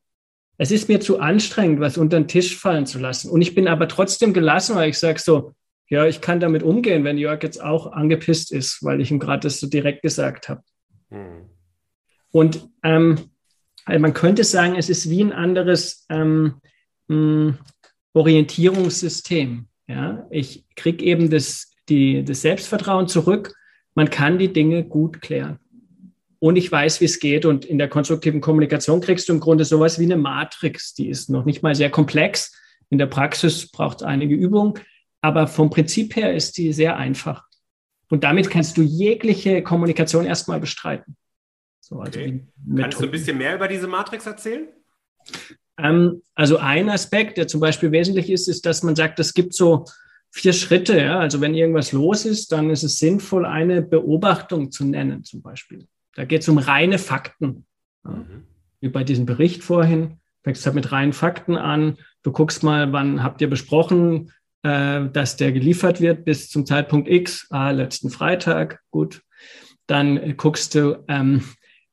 Es 0.58 0.70
ist 0.70 0.88
mir 0.88 1.00
zu 1.00 1.18
anstrengend, 1.18 1.80
was 1.80 1.98
unter 1.98 2.18
den 2.18 2.28
Tisch 2.28 2.56
fallen 2.56 2.86
zu 2.86 2.98
lassen. 2.98 3.30
Und 3.30 3.42
ich 3.42 3.54
bin 3.54 3.66
aber 3.66 3.88
trotzdem 3.88 4.32
gelassen, 4.32 4.76
weil 4.76 4.90
ich 4.90 4.98
sage 4.98 5.18
so, 5.18 5.54
ja, 5.88 6.06
ich 6.06 6.20
kann 6.20 6.40
damit 6.40 6.62
umgehen, 6.62 7.04
wenn 7.04 7.18
Jörg 7.18 7.42
jetzt 7.42 7.62
auch 7.62 7.92
angepisst 7.92 8.52
ist, 8.52 8.82
weil 8.84 9.00
ich 9.00 9.10
ihm 9.10 9.18
gerade 9.18 9.40
das 9.40 9.58
so 9.58 9.66
direkt 9.66 10.02
gesagt 10.02 10.48
habe. 10.48 10.62
Mhm. 11.10 11.50
Und 12.30 12.68
ähm, 12.82 13.30
also 13.84 14.00
man 14.00 14.14
könnte 14.14 14.44
sagen, 14.44 14.76
es 14.76 14.88
ist 14.88 15.10
wie 15.10 15.22
ein 15.22 15.32
anderes 15.32 16.06
ähm, 16.10 16.60
hm, 17.08 17.58
Orientierungssystem. 18.12 19.68
Ja? 19.86 20.26
Ich 20.30 20.64
kriege 20.74 21.04
eben 21.04 21.30
das, 21.30 21.72
die, 21.88 22.24
das 22.24 22.42
Selbstvertrauen 22.42 23.08
zurück. 23.08 23.54
Man 23.94 24.10
kann 24.10 24.38
die 24.38 24.52
Dinge 24.52 24.84
gut 24.84 25.22
klären. 25.22 25.58
Und 26.38 26.56
ich 26.56 26.70
weiß, 26.70 27.00
wie 27.00 27.06
es 27.06 27.18
geht. 27.18 27.46
Und 27.46 27.64
in 27.64 27.78
der 27.78 27.88
konstruktiven 27.88 28.40
Kommunikation 28.40 29.00
kriegst 29.00 29.28
du 29.28 29.32
im 29.32 29.40
Grunde 29.40 29.64
sowas 29.64 29.98
wie 29.98 30.04
eine 30.04 30.16
Matrix. 30.16 30.94
Die 30.94 31.08
ist 31.08 31.30
noch 31.30 31.44
nicht 31.44 31.62
mal 31.62 31.74
sehr 31.74 31.90
komplex. 31.90 32.54
In 32.90 32.98
der 32.98 33.06
Praxis 33.06 33.70
braucht 33.70 34.00
es 34.00 34.06
einige 34.06 34.34
Übung. 34.34 34.78
Aber 35.22 35.46
vom 35.46 35.70
Prinzip 35.70 36.14
her 36.14 36.34
ist 36.34 36.58
die 36.58 36.72
sehr 36.72 36.96
einfach. 36.96 37.44
Und 38.08 38.22
damit 38.22 38.50
kannst 38.50 38.76
du 38.76 38.82
jegliche 38.82 39.62
Kommunikation 39.62 40.26
erstmal 40.26 40.60
bestreiten. 40.60 41.16
So, 41.80 42.00
also 42.00 42.20
okay. 42.20 42.46
Kannst 42.76 43.00
du 43.00 43.04
ein 43.04 43.10
bisschen 43.10 43.38
mehr 43.38 43.54
über 43.54 43.66
diese 43.66 43.86
Matrix 43.86 44.26
erzählen? 44.26 44.68
Ähm, 45.78 46.22
also 46.34 46.58
ein 46.58 46.88
Aspekt, 46.88 47.38
der 47.38 47.48
zum 47.48 47.60
Beispiel 47.60 47.92
wesentlich 47.92 48.30
ist, 48.30 48.48
ist, 48.48 48.66
dass 48.66 48.82
man 48.82 48.96
sagt, 48.96 49.18
es 49.18 49.34
gibt 49.34 49.54
so 49.54 49.84
vier 50.30 50.52
Schritte. 50.52 51.00
Ja? 51.00 51.18
Also 51.18 51.40
wenn 51.40 51.54
irgendwas 51.54 51.92
los 51.92 52.24
ist, 52.24 52.52
dann 52.52 52.70
ist 52.70 52.82
es 52.82 52.98
sinnvoll, 52.98 53.46
eine 53.46 53.82
Beobachtung 53.82 54.70
zu 54.70 54.84
nennen 54.84 55.24
zum 55.24 55.42
Beispiel. 55.42 55.86
Da 56.14 56.24
geht 56.24 56.42
es 56.42 56.48
um 56.48 56.58
reine 56.58 56.98
Fakten. 56.98 57.66
Ja? 58.04 58.12
Mhm. 58.12 58.44
Wie 58.80 58.88
bei 58.88 59.04
diesem 59.04 59.26
Bericht 59.26 59.64
vorhin. 59.64 60.18
Fängst 60.44 60.64
halt 60.64 60.76
mit 60.76 60.92
reinen 60.92 61.12
Fakten 61.12 61.56
an. 61.56 61.96
Du 62.22 62.30
guckst 62.30 62.62
mal, 62.62 62.92
wann 62.92 63.22
habt 63.22 63.40
ihr 63.40 63.50
besprochen, 63.50 64.30
äh, 64.62 65.08
dass 65.12 65.36
der 65.36 65.52
geliefert 65.52 66.00
wird 66.00 66.24
bis 66.24 66.50
zum 66.50 66.66
Zeitpunkt 66.66 67.08
X, 67.08 67.46
ah, 67.50 67.70
letzten 67.70 68.10
Freitag, 68.10 68.80
gut. 68.90 69.22
Dann 69.86 70.36
guckst 70.36 70.74
du, 70.74 71.04
ähm, 71.08 71.42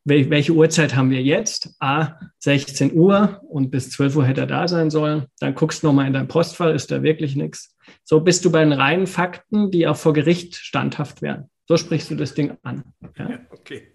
welche 0.06 0.54
Uhrzeit 0.54 0.96
haben 0.96 1.10
wir 1.10 1.22
jetzt? 1.22 1.76
Ah, 1.80 2.20
16 2.39 2.94
Uhr 2.94 3.42
und 3.48 3.72
bis 3.72 3.89
12 3.92 4.18
Uhr 4.18 4.26
hätte 4.26 4.42
er 4.42 4.48
da 4.48 4.68
sein 4.68 4.89
sollen. 4.89 5.26
Dann 5.39 5.56
guckst 5.56 5.82
du 5.82 5.88
nochmal 5.88 6.08
in 6.08 6.13
dein 6.13 6.28
Postfall, 6.28 6.76
ist 6.76 6.92
da 6.92 7.04
wirklich 7.04 7.36
nichts. 7.36 7.76
So 8.04 8.20
bist 8.20 8.44
du 8.44 8.52
bei 8.52 8.63
den 8.63 8.74
reinen 8.74 9.08
Fakten, 9.08 9.72
die 9.72 9.88
auch 9.88 9.96
vor 9.96 10.13
Gericht 10.13 10.56
standhaft 10.56 11.22
werden. 11.22 11.50
So 11.68 11.78
sprichst 11.78 12.12
du 12.12 12.16
das 12.16 12.34
Ding 12.34 12.58
an. 12.63 12.84
Ja? 13.18 13.30
Ja, 13.30 13.39
okay. 13.52 13.94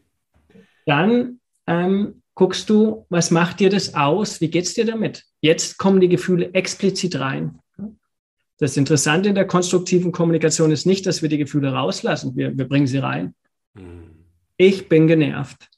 Dann 0.86 1.40
ähm, 1.66 2.22
guckst 2.34 2.70
du, 2.70 3.04
was 3.10 3.30
macht 3.30 3.60
dir 3.60 3.68
das 3.68 3.94
aus? 3.94 4.40
Wie 4.40 4.48
geht 4.48 4.64
es 4.64 4.74
dir 4.74 4.86
damit? 4.86 5.24
Jetzt 5.40 5.76
kommen 5.76 6.00
die 6.00 6.08
Gefühle 6.08 6.54
explizit 6.54 7.20
rein. 7.20 7.58
Das 8.58 8.76
Interessante 8.76 9.28
in 9.28 9.34
der 9.34 9.46
konstruktiven 9.46 10.10
Kommunikation 10.10 10.72
ist 10.72 10.86
nicht, 10.86 11.06
dass 11.06 11.22
wir 11.22 11.28
die 11.28 11.38
Gefühle 11.38 11.72
rauslassen. 11.72 12.34
Wir, 12.34 12.56
wir 12.56 12.66
bringen 12.66 12.86
sie 12.86 12.98
rein. 12.98 13.34
Mhm. 13.74 14.24
Ich 14.56 14.88
bin 14.88 15.06
genervt. 15.06 15.68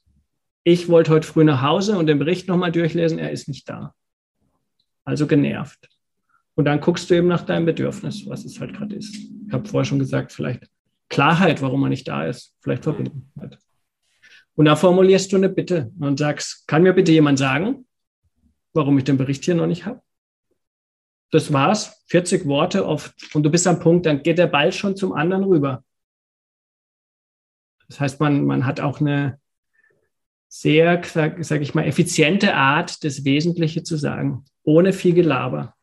Ich 0.64 0.88
wollte 0.88 1.12
heute 1.12 1.26
früh 1.26 1.44
nach 1.44 1.62
Hause 1.62 1.98
und 1.98 2.06
den 2.06 2.18
Bericht 2.18 2.48
nochmal 2.48 2.72
durchlesen. 2.72 3.18
Er 3.18 3.30
ist 3.30 3.48
nicht 3.48 3.68
da. 3.68 3.94
Also 5.04 5.26
genervt. 5.26 5.88
Und 6.54 6.66
dann 6.66 6.80
guckst 6.80 7.08
du 7.08 7.14
eben 7.14 7.28
nach 7.28 7.42
deinem 7.42 7.64
Bedürfnis, 7.64 8.26
was 8.26 8.44
es 8.44 8.60
halt 8.60 8.74
gerade 8.74 8.96
ist. 8.96 9.14
Ich 9.14 9.52
habe 9.52 9.66
vorher 9.66 9.86
schon 9.86 9.98
gesagt, 9.98 10.32
vielleicht 10.32 10.68
Klarheit, 11.08 11.62
warum 11.62 11.82
er 11.84 11.88
nicht 11.88 12.06
da 12.06 12.26
ist. 12.26 12.54
Vielleicht 12.60 12.84
Verbundenheit. 12.84 13.58
Und 14.54 14.66
da 14.66 14.76
formulierst 14.76 15.32
du 15.32 15.36
eine 15.36 15.48
Bitte 15.48 15.90
und 15.98 16.18
sagst, 16.18 16.66
kann 16.68 16.82
mir 16.82 16.92
bitte 16.92 17.12
jemand 17.12 17.38
sagen, 17.38 17.86
warum 18.74 18.98
ich 18.98 19.04
den 19.04 19.16
Bericht 19.16 19.44
hier 19.44 19.54
noch 19.54 19.66
nicht 19.66 19.86
habe? 19.86 20.02
das 21.30 21.52
war's, 21.52 22.04
40 22.08 22.46
Worte 22.46 22.86
oft 22.86 23.34
und 23.34 23.44
du 23.44 23.50
bist 23.50 23.66
am 23.66 23.80
Punkt, 23.80 24.06
dann 24.06 24.22
geht 24.22 24.38
der 24.38 24.48
Ball 24.48 24.72
schon 24.72 24.96
zum 24.96 25.12
anderen 25.12 25.44
rüber. 25.44 25.84
Das 27.88 28.00
heißt, 28.00 28.20
man, 28.20 28.44
man 28.44 28.66
hat 28.66 28.80
auch 28.80 29.00
eine 29.00 29.40
sehr, 30.50 31.02
sage 31.04 31.44
sag 31.44 31.62
ich 31.62 31.74
mal, 31.74 31.84
effiziente 31.84 32.54
Art, 32.54 33.04
das 33.04 33.24
Wesentliche 33.24 33.84
zu 33.84 33.96
sagen, 33.96 34.44
ohne 34.64 34.92
viel 34.92 35.14
Gelaber. 35.14 35.74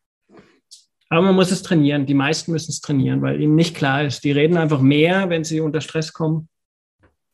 Aber 1.09 1.21
man 1.21 1.35
muss 1.35 1.51
es 1.51 1.63
trainieren. 1.63 2.05
Die 2.05 2.13
meisten 2.13 2.51
müssen 2.51 2.71
es 2.71 2.81
trainieren, 2.81 3.21
weil 3.21 3.41
ihnen 3.41 3.55
nicht 3.55 3.75
klar 3.75 4.03
ist. 4.03 4.25
Die 4.25 4.31
reden 4.33 4.57
einfach 4.57 4.81
mehr, 4.81 5.29
wenn 5.29 5.45
sie 5.45 5.61
unter 5.61 5.79
Stress 5.79 6.11
kommen. 6.11 6.49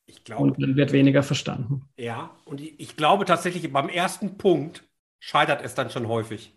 Ich 0.06 0.24
glaube, 0.24 0.44
und 0.44 0.62
dann 0.62 0.76
wird 0.76 0.92
weniger 0.92 1.24
verstanden. 1.24 1.90
Ja, 1.98 2.30
und 2.46 2.62
ich 2.62 2.96
glaube 2.96 3.26
tatsächlich, 3.26 3.74
beim 3.74 3.90
ersten 3.90 4.38
Punkt 4.38 4.84
scheitert 5.20 5.64
es 5.64 5.74
dann 5.74 5.90
schon 5.90 6.08
häufig. 6.08 6.54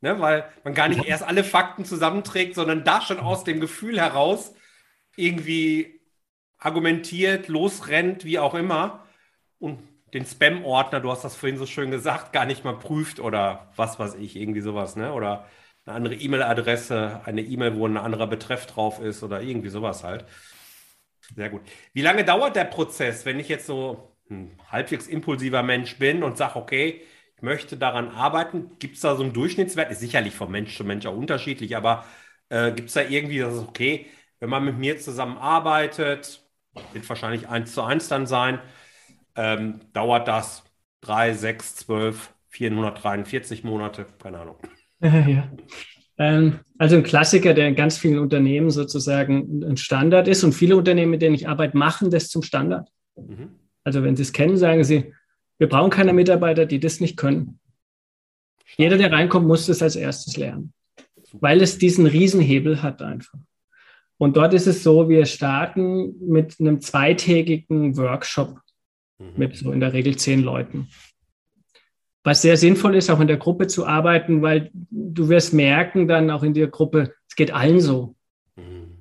Ne, 0.00 0.20
weil 0.20 0.44
man 0.62 0.74
gar 0.74 0.88
nicht 0.88 1.04
erst 1.04 1.22
alle 1.22 1.42
Fakten 1.42 1.84
zusammenträgt, 1.84 2.54
sondern 2.54 2.84
da 2.84 3.00
schon 3.00 3.18
aus 3.18 3.44
dem 3.44 3.60
Gefühl 3.60 3.98
heraus 3.98 4.52
irgendwie 5.16 6.00
argumentiert, 6.58 7.48
losrennt, 7.48 8.24
wie 8.24 8.38
auch 8.38 8.54
immer. 8.54 9.06
Und 9.58 9.78
den 10.14 10.24
Spam-Ordner, 10.26 11.00
du 11.00 11.10
hast 11.10 11.24
das 11.24 11.36
vorhin 11.36 11.58
so 11.58 11.66
schön 11.66 11.90
gesagt, 11.90 12.32
gar 12.32 12.46
nicht 12.46 12.64
mal 12.64 12.78
prüft 12.78 13.20
oder 13.20 13.70
was 13.76 13.98
weiß 13.98 14.14
ich, 14.16 14.36
irgendwie 14.36 14.60
sowas, 14.60 14.96
ne? 14.96 15.12
Oder 15.12 15.46
eine 15.84 15.96
andere 15.96 16.14
E-Mail-Adresse, 16.14 17.22
eine 17.24 17.42
E-Mail, 17.42 17.76
wo 17.76 17.86
ein 17.86 17.96
anderer 17.96 18.26
Betreff 18.26 18.66
drauf 18.66 19.00
ist 19.00 19.22
oder 19.22 19.42
irgendwie 19.42 19.68
sowas 19.68 20.04
halt. 20.04 20.24
Sehr 21.34 21.50
gut. 21.50 21.62
Wie 21.92 22.02
lange 22.02 22.24
dauert 22.24 22.56
der 22.56 22.64
Prozess, 22.64 23.24
wenn 23.24 23.40
ich 23.40 23.48
jetzt 23.48 23.66
so 23.66 24.16
ein 24.30 24.56
halbwegs 24.70 25.06
impulsiver 25.06 25.62
Mensch 25.62 25.98
bin 25.98 26.22
und 26.22 26.36
sage, 26.36 26.56
okay, 26.56 27.02
ich 27.36 27.42
möchte 27.42 27.76
daran 27.76 28.08
arbeiten? 28.10 28.78
Gibt 28.78 28.96
es 28.96 29.02
da 29.02 29.16
so 29.16 29.22
einen 29.22 29.32
Durchschnittswert? 29.32 29.90
Ist 29.90 30.00
sicherlich 30.00 30.34
von 30.34 30.50
Mensch 30.50 30.76
zu 30.76 30.84
Mensch 30.84 31.04
auch 31.06 31.16
unterschiedlich, 31.16 31.76
aber 31.76 32.04
äh, 32.48 32.72
gibt 32.72 32.88
es 32.88 32.94
da 32.94 33.02
irgendwie, 33.02 33.38
das 33.38 33.54
ist 33.54 33.68
okay, 33.68 34.06
wenn 34.38 34.50
man 34.50 34.64
mit 34.64 34.78
mir 34.78 34.98
zusammenarbeitet, 34.98 36.42
wird 36.92 37.08
wahrscheinlich 37.08 37.48
eins 37.48 37.72
zu 37.74 37.82
eins 37.82 38.08
dann 38.08 38.26
sein, 38.26 38.60
ähm, 39.36 39.80
dauert 39.92 40.28
das 40.28 40.64
drei, 41.00 41.34
sechs, 41.34 41.76
zwölf, 41.76 42.32
443 42.48 43.64
Monate, 43.64 44.06
keine 44.18 44.40
Ahnung. 44.40 44.56
Ja. 45.02 45.50
Ähm, 46.18 46.60
also 46.78 46.96
ein 46.96 47.02
Klassiker, 47.02 47.52
der 47.52 47.68
in 47.68 47.74
ganz 47.74 47.98
vielen 47.98 48.18
Unternehmen 48.18 48.70
sozusagen 48.70 49.62
ein 49.62 49.76
Standard 49.76 50.26
ist 50.26 50.42
und 50.42 50.54
viele 50.54 50.74
Unternehmen, 50.74 51.10
mit 51.10 51.20
denen 51.20 51.34
ich 51.34 51.46
arbeite, 51.46 51.76
machen 51.76 52.10
das 52.10 52.30
zum 52.30 52.42
Standard. 52.42 52.88
Mhm. 53.16 53.50
Also 53.84 54.02
wenn 54.02 54.16
Sie 54.16 54.22
es 54.22 54.32
kennen, 54.32 54.56
sagen 54.56 54.84
Sie, 54.84 55.12
wir 55.58 55.68
brauchen 55.68 55.90
keine 55.90 56.14
Mitarbeiter, 56.14 56.64
die 56.64 56.80
das 56.80 57.00
nicht 57.00 57.18
können. 57.18 57.60
Jeder, 58.76 58.96
der 58.96 59.12
reinkommt, 59.12 59.46
muss 59.46 59.66
das 59.66 59.82
als 59.82 59.96
erstes 59.96 60.36
lernen, 60.36 60.72
weil 61.32 61.62
es 61.62 61.78
diesen 61.78 62.06
Riesenhebel 62.06 62.82
hat 62.82 63.02
einfach. 63.02 63.38
Und 64.18 64.36
dort 64.36 64.54
ist 64.54 64.66
es 64.66 64.82
so, 64.82 65.08
wir 65.08 65.26
starten 65.26 66.14
mit 66.26 66.56
einem 66.58 66.80
zweitägigen 66.80 67.96
Workshop 67.96 68.60
mhm. 69.18 69.32
mit 69.36 69.56
so 69.56 69.72
in 69.72 69.80
der 69.80 69.92
Regel 69.92 70.16
zehn 70.16 70.42
Leuten 70.42 70.88
was 72.26 72.42
sehr 72.42 72.56
sinnvoll 72.56 72.96
ist, 72.96 73.08
auch 73.08 73.20
in 73.20 73.28
der 73.28 73.36
Gruppe 73.36 73.68
zu 73.68 73.86
arbeiten, 73.86 74.42
weil 74.42 74.72
du 74.72 75.28
wirst 75.28 75.54
merken 75.54 76.08
dann 76.08 76.28
auch 76.32 76.42
in 76.42 76.54
der 76.54 76.66
Gruppe, 76.66 77.14
es 77.28 77.36
geht 77.36 77.52
allen 77.52 77.80
so. 77.80 78.16
Mhm. 78.56 78.98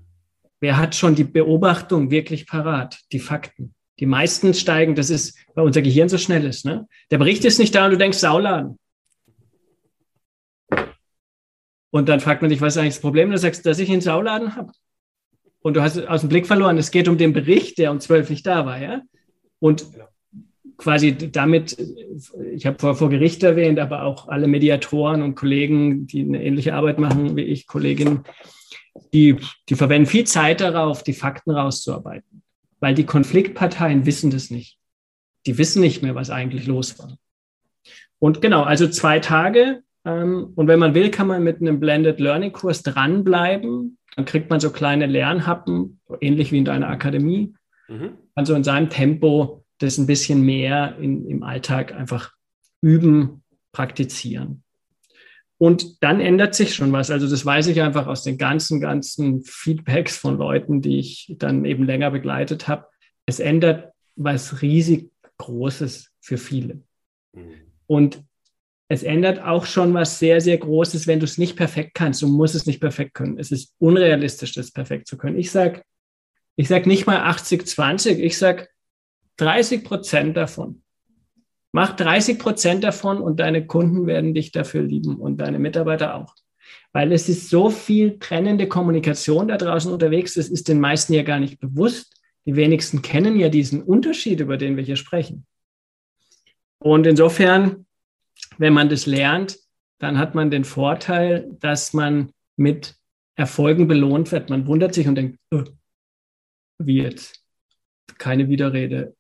Wer 0.60 0.78
hat 0.78 0.94
schon 0.94 1.16
die 1.16 1.24
Beobachtung 1.24 2.12
wirklich 2.12 2.46
parat, 2.46 3.00
die 3.12 3.20
Fakten? 3.20 3.74
Die 4.00 4.06
meisten 4.06 4.54
steigen, 4.54 4.94
das 4.94 5.10
ist, 5.10 5.40
weil 5.56 5.66
unser 5.66 5.82
Gehirn 5.82 6.08
so 6.08 6.20
schnell 6.20 6.46
ist. 6.46 6.66
Ne? 6.66 6.88
Der 7.10 7.18
Bericht 7.18 7.44
ist 7.46 7.58
nicht 7.58 7.74
da 7.74 7.86
und 7.86 7.92
du 7.92 7.98
denkst, 7.98 8.20
Sauladen. 8.20 8.78
Und 11.90 12.08
dann 12.08 12.20
fragt 12.20 12.44
man 12.44 12.52
dich, 12.52 12.62
was 12.62 12.76
ist 12.76 12.78
eigentlich 12.78 12.94
das 12.94 13.02
Problem? 13.02 13.32
Du 13.32 13.40
sagst, 13.40 13.66
dass 13.66 13.80
ich 13.80 13.90
einen 13.90 14.02
Sauladen 14.02 14.56
habe. 14.56 14.72
Und 15.62 15.76
du 15.76 15.82
hast 15.82 15.98
aus 15.98 16.20
dem 16.20 16.30
Blick 16.30 16.46
verloren, 16.46 16.78
es 16.78 16.92
geht 16.92 17.08
um 17.08 17.18
den 17.18 17.34
Bericht, 17.34 17.80
der 17.80 17.90
um 17.90 18.00
zwölf 18.00 18.30
nicht 18.30 18.46
da 18.46 18.68
war. 18.68 18.80
Ja? 18.80 19.02
Und 19.66 19.88
quasi 20.78 21.18
damit, 21.32 21.76
ich 22.54 22.68
habe 22.68 22.78
vor, 22.78 22.94
vor 22.94 23.10
Gericht 23.10 23.42
erwähnt, 23.42 23.80
aber 23.80 24.04
auch 24.04 24.28
alle 24.28 24.48
Mediatoren 24.48 25.24
und 25.24 25.34
Kollegen, 25.34 26.06
die 26.06 26.22
eine 26.22 26.44
ähnliche 26.44 26.76
Arbeit 26.76 27.00
machen 27.00 27.36
wie 27.36 27.46
ich, 27.46 27.66
Kolleginnen, 27.66 28.26
die, 29.12 29.38
die 29.68 29.74
verwenden 29.74 30.06
viel 30.06 30.26
Zeit 30.26 30.62
darauf, 30.62 31.02
die 31.02 31.14
Fakten 31.14 31.50
rauszuarbeiten, 31.50 32.44
weil 32.80 32.94
die 32.94 33.08
Konfliktparteien 33.08 34.06
wissen 34.06 34.30
das 34.30 34.52
nicht. 34.52 34.78
Die 35.48 35.58
wissen 35.58 35.82
nicht 35.82 36.04
mehr, 36.04 36.14
was 36.14 36.30
eigentlich 36.30 36.68
los 36.68 37.00
war. 37.00 37.18
Und 38.20 38.44
genau, 38.44 38.62
also 38.62 38.88
zwei 38.88 39.20
Tage. 39.20 39.82
Ähm, 40.06 40.52
und 40.54 40.68
wenn 40.68 40.78
man 40.78 40.94
will, 40.94 41.10
kann 41.10 41.26
man 41.26 41.44
mit 41.44 41.60
einem 41.60 41.80
Blended 41.80 42.20
Learning 42.20 42.52
Kurs 42.52 42.84
dranbleiben. 42.84 43.98
Dann 44.16 44.26
kriegt 44.26 44.52
man 44.52 44.60
so 44.60 44.70
kleine 44.70 45.08
Lernhappen, 45.08 46.02
ähnlich 46.22 46.52
wie 46.52 46.60
in 46.60 46.66
deiner 46.66 46.90
Akademie. 46.90 47.56
Mhm. 47.88 48.18
Also 48.34 48.54
in 48.56 48.64
seinem 48.64 48.90
Tempo 48.90 49.64
das 49.80 49.98
ein 49.98 50.08
bisschen 50.08 50.42
mehr 50.42 50.98
in, 51.00 51.28
im 51.28 51.44
Alltag 51.44 51.94
einfach 51.94 52.32
üben, 52.82 53.44
praktizieren. 53.72 54.64
Und 55.58 56.04
dann 56.04 56.20
ändert 56.20 56.54
sich 56.54 56.76
schon 56.76 56.92
was. 56.92 57.12
Also 57.12 57.30
das 57.30 57.46
weiß 57.46 57.68
ich 57.68 57.82
einfach 57.82 58.08
aus 58.08 58.24
den 58.24 58.38
ganzen, 58.38 58.82
ganzen 58.82 59.44
Feedbacks 59.44 60.18
von 60.18 60.38
Leuten, 60.38 60.82
die 60.82 61.00
ich 61.00 61.34
dann 61.38 61.66
eben 61.66 61.86
länger 61.86 62.12
begleitet 62.12 62.68
habe. 62.68 62.86
Es 63.26 63.40
ändert 63.40 63.94
was 64.16 64.62
riesig 64.62 65.12
Großes 65.38 66.12
für 66.22 66.38
viele. 66.38 66.82
Mhm. 67.34 67.54
Und 67.88 68.24
es 68.88 69.04
ändert 69.04 69.42
auch 69.42 69.66
schon 69.66 69.94
was 69.94 70.20
sehr, 70.20 70.42
sehr 70.42 70.58
Großes, 70.58 71.08
wenn 71.08 71.20
du 71.20 71.26
es 71.26 71.38
nicht 71.38 71.56
perfekt 71.56 71.94
kannst. 71.96 72.22
Du 72.22 72.28
musst 72.28 72.56
es 72.56 72.66
nicht 72.66 72.80
perfekt 72.80 73.14
können. 73.14 73.40
Es 73.40 73.52
ist 73.52 73.74
unrealistisch, 73.80 74.54
das 74.54 74.72
perfekt 74.72 75.08
zu 75.08 75.18
können. 75.18 75.40
Ich 75.40 75.52
sage 75.52 75.82
ich 76.56 76.68
sag 76.68 76.86
nicht 76.86 77.06
mal 77.06 77.18
80, 77.18 77.68
20. 77.68 78.20
Ich 78.20 78.38
sage 78.38 78.68
30 79.38 79.84
Prozent 79.84 80.38
davon. 80.38 80.82
Mach 81.72 81.96
30 81.96 82.40
Prozent 82.40 82.84
davon 82.84 83.20
und 83.20 83.40
deine 83.40 83.68
Kunden 83.68 84.08
werden 84.08 84.34
dich 84.34 84.52
dafür 84.52 84.82
lieben 84.82 85.18
und 85.18 85.38
deine 85.38 85.60
Mitarbeiter 85.60 86.16
auch. 86.16 86.34
Weil 86.94 87.12
es 87.12 87.28
ist 87.28 87.50
so 87.50 87.70
viel 87.70 88.18
trennende 88.20 88.68
Kommunikation 88.68 89.50
da 89.50 89.58
draußen 89.58 89.92
unterwegs, 89.92 90.36
das 90.36 90.48
ist 90.48 90.70
den 90.70 90.80
meisten 90.80 91.14
ja 91.14 91.24
gar 91.24 91.40
nicht 91.40 91.60
bewusst. 91.60 92.22
Die 92.46 92.56
wenigsten 92.56 93.02
kennen 93.02 93.38
ja 93.38 93.50
diesen 93.50 93.84
Unterschied, 93.84 94.40
über 94.40 94.56
den 94.56 94.78
wir 94.78 94.84
hier 94.84 94.96
sprechen. 94.96 95.46
Und 96.80 97.06
insofern, 97.08 97.86
wenn 98.58 98.74
man 98.74 98.88
das 98.88 99.06
lernt, 99.06 99.58
dann 100.00 100.18
hat 100.18 100.36
man 100.36 100.52
den 100.52 100.64
Vorteil, 100.64 101.50
dass 101.60 101.94
man 101.94 102.32
mit 102.56 102.96
Erfolgen 103.36 103.88
belohnt 103.88 104.32
wird. 104.32 104.50
Man 104.50 104.68
wundert 104.68 104.94
sich 104.94 105.08
und 105.08 105.16
denkt, 105.16 105.40
oh, 105.52 105.64
jetzt? 106.84 107.44
Keine 108.18 108.48
Widerrede. 108.50 109.16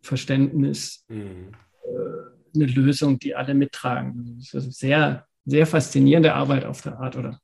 Verständnis, 0.00 1.04
mhm. 1.08 1.52
äh, 1.84 2.54
eine 2.54 2.66
Lösung, 2.66 3.18
die 3.18 3.34
alle 3.34 3.54
mittragen. 3.54 4.36
Das 4.38 4.54
ist 4.54 4.62
eine 4.62 4.72
sehr, 4.72 5.26
sehr 5.44 5.66
faszinierende 5.66 6.34
Arbeit 6.34 6.64
auf 6.64 6.82
der 6.82 6.98
Art 6.98 7.16
oder 7.16 7.40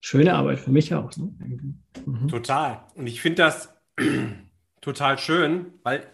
schöne 0.00 0.34
Arbeit 0.34 0.60
für 0.60 0.70
mich 0.70 0.94
auch. 0.94 1.16
Ne? 1.16 1.34
Mhm. 2.04 2.28
Total. 2.28 2.84
Und 2.94 3.06
ich 3.06 3.20
finde 3.20 3.42
das 3.42 3.74
total 4.80 5.18
schön, 5.18 5.72
weil 5.82 6.06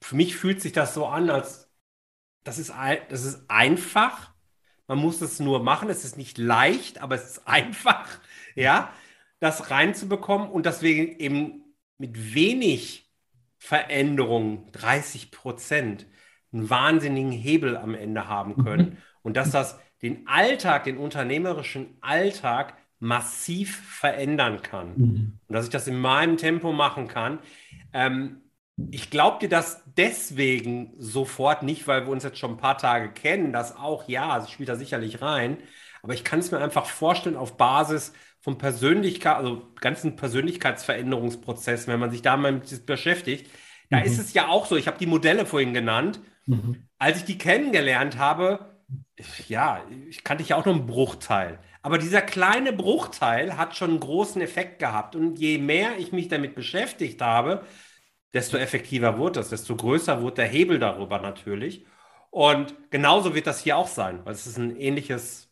für 0.00 0.16
mich 0.16 0.36
fühlt 0.36 0.60
sich 0.60 0.72
das 0.72 0.94
so 0.94 1.06
an, 1.06 1.30
als 1.30 1.70
das 2.42 2.58
ist, 2.58 2.72
das 3.08 3.24
ist 3.24 3.44
einfach. 3.48 4.32
Man 4.88 4.98
muss 4.98 5.20
es 5.20 5.38
nur 5.38 5.62
machen. 5.62 5.88
Es 5.88 6.04
ist 6.04 6.16
nicht 6.16 6.38
leicht, 6.38 7.00
aber 7.00 7.14
es 7.14 7.32
ist 7.32 7.42
einfach, 7.46 8.08
ja, 8.54 8.92
das 9.38 9.70
reinzubekommen 9.70 10.50
und 10.50 10.66
deswegen 10.66 11.18
eben 11.18 11.59
mit 12.00 12.34
wenig 12.34 13.08
Veränderung, 13.58 14.72
30 14.72 15.30
Prozent, 15.30 16.06
einen 16.52 16.68
wahnsinnigen 16.70 17.30
Hebel 17.30 17.76
am 17.76 17.94
Ende 17.94 18.26
haben 18.26 18.54
mhm. 18.56 18.64
können. 18.64 18.98
Und 19.22 19.36
dass 19.36 19.50
das 19.50 19.78
den 20.02 20.26
Alltag, 20.26 20.84
den 20.84 20.96
unternehmerischen 20.96 21.98
Alltag 22.00 22.76
massiv 22.98 23.76
verändern 23.76 24.62
kann. 24.62 24.94
Mhm. 24.96 25.38
Und 25.46 25.54
dass 25.54 25.66
ich 25.66 25.70
das 25.70 25.86
in 25.86 26.00
meinem 26.00 26.38
Tempo 26.38 26.72
machen 26.72 27.06
kann. 27.06 27.38
Ähm, 27.92 28.40
ich 28.90 29.10
glaube 29.10 29.40
dir 29.40 29.50
das 29.50 29.82
deswegen 29.96 30.94
sofort 30.96 31.62
nicht, 31.62 31.86
weil 31.86 32.06
wir 32.06 32.12
uns 32.12 32.24
jetzt 32.24 32.38
schon 32.38 32.52
ein 32.52 32.56
paar 32.56 32.78
Tage 32.78 33.10
kennen. 33.10 33.52
Das 33.52 33.76
auch, 33.76 34.08
ja, 34.08 34.38
das 34.38 34.50
spielt 34.50 34.70
da 34.70 34.76
sicherlich 34.76 35.20
rein. 35.20 35.58
Aber 36.02 36.14
ich 36.14 36.24
kann 36.24 36.38
es 36.38 36.50
mir 36.50 36.58
einfach 36.58 36.86
vorstellen 36.86 37.36
auf 37.36 37.58
Basis 37.58 38.14
vom 38.40 38.58
Persönlichkeit, 38.58 39.36
also 39.36 39.62
ganzen 39.80 40.16
Persönlichkeitsveränderungsprozess, 40.16 41.86
wenn 41.86 42.00
man 42.00 42.10
sich 42.10 42.22
da 42.22 42.36
mal 42.36 42.52
mit 42.52 42.86
beschäftigt, 42.86 43.50
da 43.90 43.98
mhm. 43.98 44.04
ist 44.04 44.18
es 44.18 44.32
ja 44.32 44.48
auch 44.48 44.66
so, 44.66 44.76
ich 44.76 44.86
habe 44.86 44.98
die 44.98 45.06
Modelle 45.06 45.44
vorhin 45.46 45.74
genannt. 45.74 46.20
Mhm. 46.46 46.88
Als 46.98 47.18
ich 47.18 47.24
die 47.24 47.38
kennengelernt 47.38 48.18
habe, 48.18 48.80
ja, 49.48 49.84
ich 50.08 50.24
kannte 50.24 50.44
ja 50.44 50.56
auch 50.56 50.64
nur 50.64 50.74
einen 50.74 50.86
Bruchteil. 50.86 51.58
Aber 51.82 51.98
dieser 51.98 52.22
kleine 52.22 52.72
Bruchteil 52.72 53.56
hat 53.56 53.76
schon 53.76 53.90
einen 53.90 54.00
großen 54.00 54.40
Effekt 54.40 54.78
gehabt. 54.78 55.16
Und 55.16 55.38
je 55.38 55.58
mehr 55.58 55.98
ich 55.98 56.12
mich 56.12 56.28
damit 56.28 56.54
beschäftigt 56.54 57.20
habe, 57.20 57.64
desto 58.32 58.56
effektiver 58.56 59.18
wurde 59.18 59.40
es, 59.40 59.48
desto 59.48 59.76
größer 59.76 60.22
wurde 60.22 60.36
der 60.36 60.46
Hebel 60.46 60.78
darüber 60.78 61.20
natürlich. 61.20 61.86
Und 62.30 62.74
genauso 62.90 63.34
wird 63.34 63.46
das 63.46 63.62
hier 63.62 63.76
auch 63.76 63.88
sein, 63.88 64.20
weil 64.24 64.34
es 64.34 64.46
ist 64.46 64.56
ein 64.56 64.76
ähnliches 64.76 65.50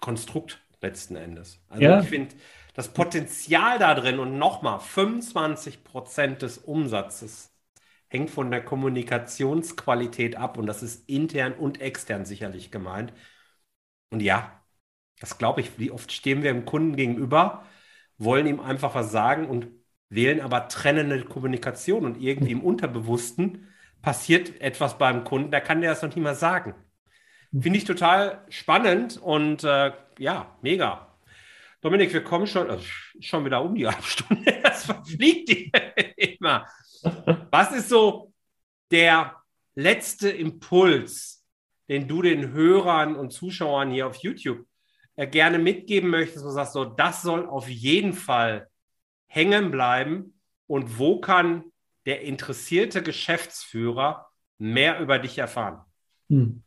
Konstrukt 0.00 0.60
letzten 0.80 1.16
Endes. 1.16 1.60
Also 1.68 1.82
ja. 1.82 2.00
ich 2.00 2.08
finde 2.08 2.34
das 2.74 2.92
Potenzial 2.92 3.78
da 3.78 3.94
drin 3.94 4.18
und 4.18 4.38
nochmal 4.38 4.80
25 4.80 5.84
Prozent 5.84 6.42
des 6.42 6.58
Umsatzes 6.58 7.52
hängt 8.08 8.30
von 8.30 8.50
der 8.50 8.64
Kommunikationsqualität 8.64 10.36
ab 10.36 10.58
und 10.58 10.66
das 10.66 10.82
ist 10.82 11.08
intern 11.08 11.52
und 11.54 11.80
extern 11.80 12.24
sicherlich 12.24 12.70
gemeint. 12.70 13.12
Und 14.10 14.20
ja, 14.20 14.62
das 15.20 15.38
glaube 15.38 15.60
ich, 15.60 15.78
wie 15.78 15.90
oft 15.90 16.12
stehen 16.12 16.42
wir 16.42 16.52
dem 16.52 16.64
Kunden 16.64 16.96
gegenüber, 16.96 17.64
wollen 18.18 18.46
ihm 18.46 18.60
einfach 18.60 18.94
was 18.94 19.12
sagen 19.12 19.48
und 19.48 19.68
wählen 20.08 20.40
aber 20.40 20.68
trennende 20.68 21.24
Kommunikation 21.24 22.04
und 22.04 22.20
irgendwie 22.20 22.52
im 22.52 22.62
Unterbewussten 22.62 23.68
passiert 24.02 24.60
etwas 24.60 24.98
beim 24.98 25.24
Kunden, 25.24 25.50
da 25.50 25.60
kann 25.60 25.80
der 25.80 25.90
das 25.90 26.02
noch 26.02 26.08
nicht 26.10 26.22
mal 26.22 26.34
sagen. 26.34 26.74
Finde 27.50 27.78
ich 27.78 27.84
total 27.84 28.44
spannend 28.50 29.16
und 29.16 29.64
äh, 29.64 29.92
ja, 30.18 30.56
mega. 30.60 31.08
Dominik, 31.80 32.12
wir 32.12 32.22
kommen 32.22 32.46
schon, 32.46 32.68
also 32.68 32.84
schon 33.20 33.44
wieder 33.44 33.62
um 33.62 33.74
die 33.74 33.86
halbe 33.86 34.02
Stunde. 34.02 34.58
Das 34.62 34.84
verfliegt 34.84 35.48
dir 35.48 35.70
immer. 36.16 36.66
Was 37.50 37.72
ist 37.72 37.88
so 37.88 38.32
der 38.90 39.36
letzte 39.74 40.28
Impuls, 40.28 41.44
den 41.88 42.06
du 42.06 42.20
den 42.22 42.52
Hörern 42.52 43.16
und 43.16 43.32
Zuschauern 43.32 43.90
hier 43.90 44.06
auf 44.06 44.16
YouTube 44.16 44.66
äh, 45.16 45.26
gerne 45.26 45.58
mitgeben 45.58 46.10
möchtest, 46.10 46.44
wo 46.44 46.48
du 46.48 46.54
sagst, 46.54 46.74
so, 46.74 46.84
das 46.84 47.22
soll 47.22 47.46
auf 47.46 47.68
jeden 47.68 48.12
Fall 48.12 48.68
hängen 49.26 49.70
bleiben 49.70 50.40
und 50.66 50.98
wo 50.98 51.20
kann 51.20 51.64
der 52.06 52.22
interessierte 52.22 53.02
Geschäftsführer 53.02 54.28
mehr 54.58 55.00
über 55.00 55.18
dich 55.18 55.38
erfahren? 55.38 55.84
Hm. 56.28 56.62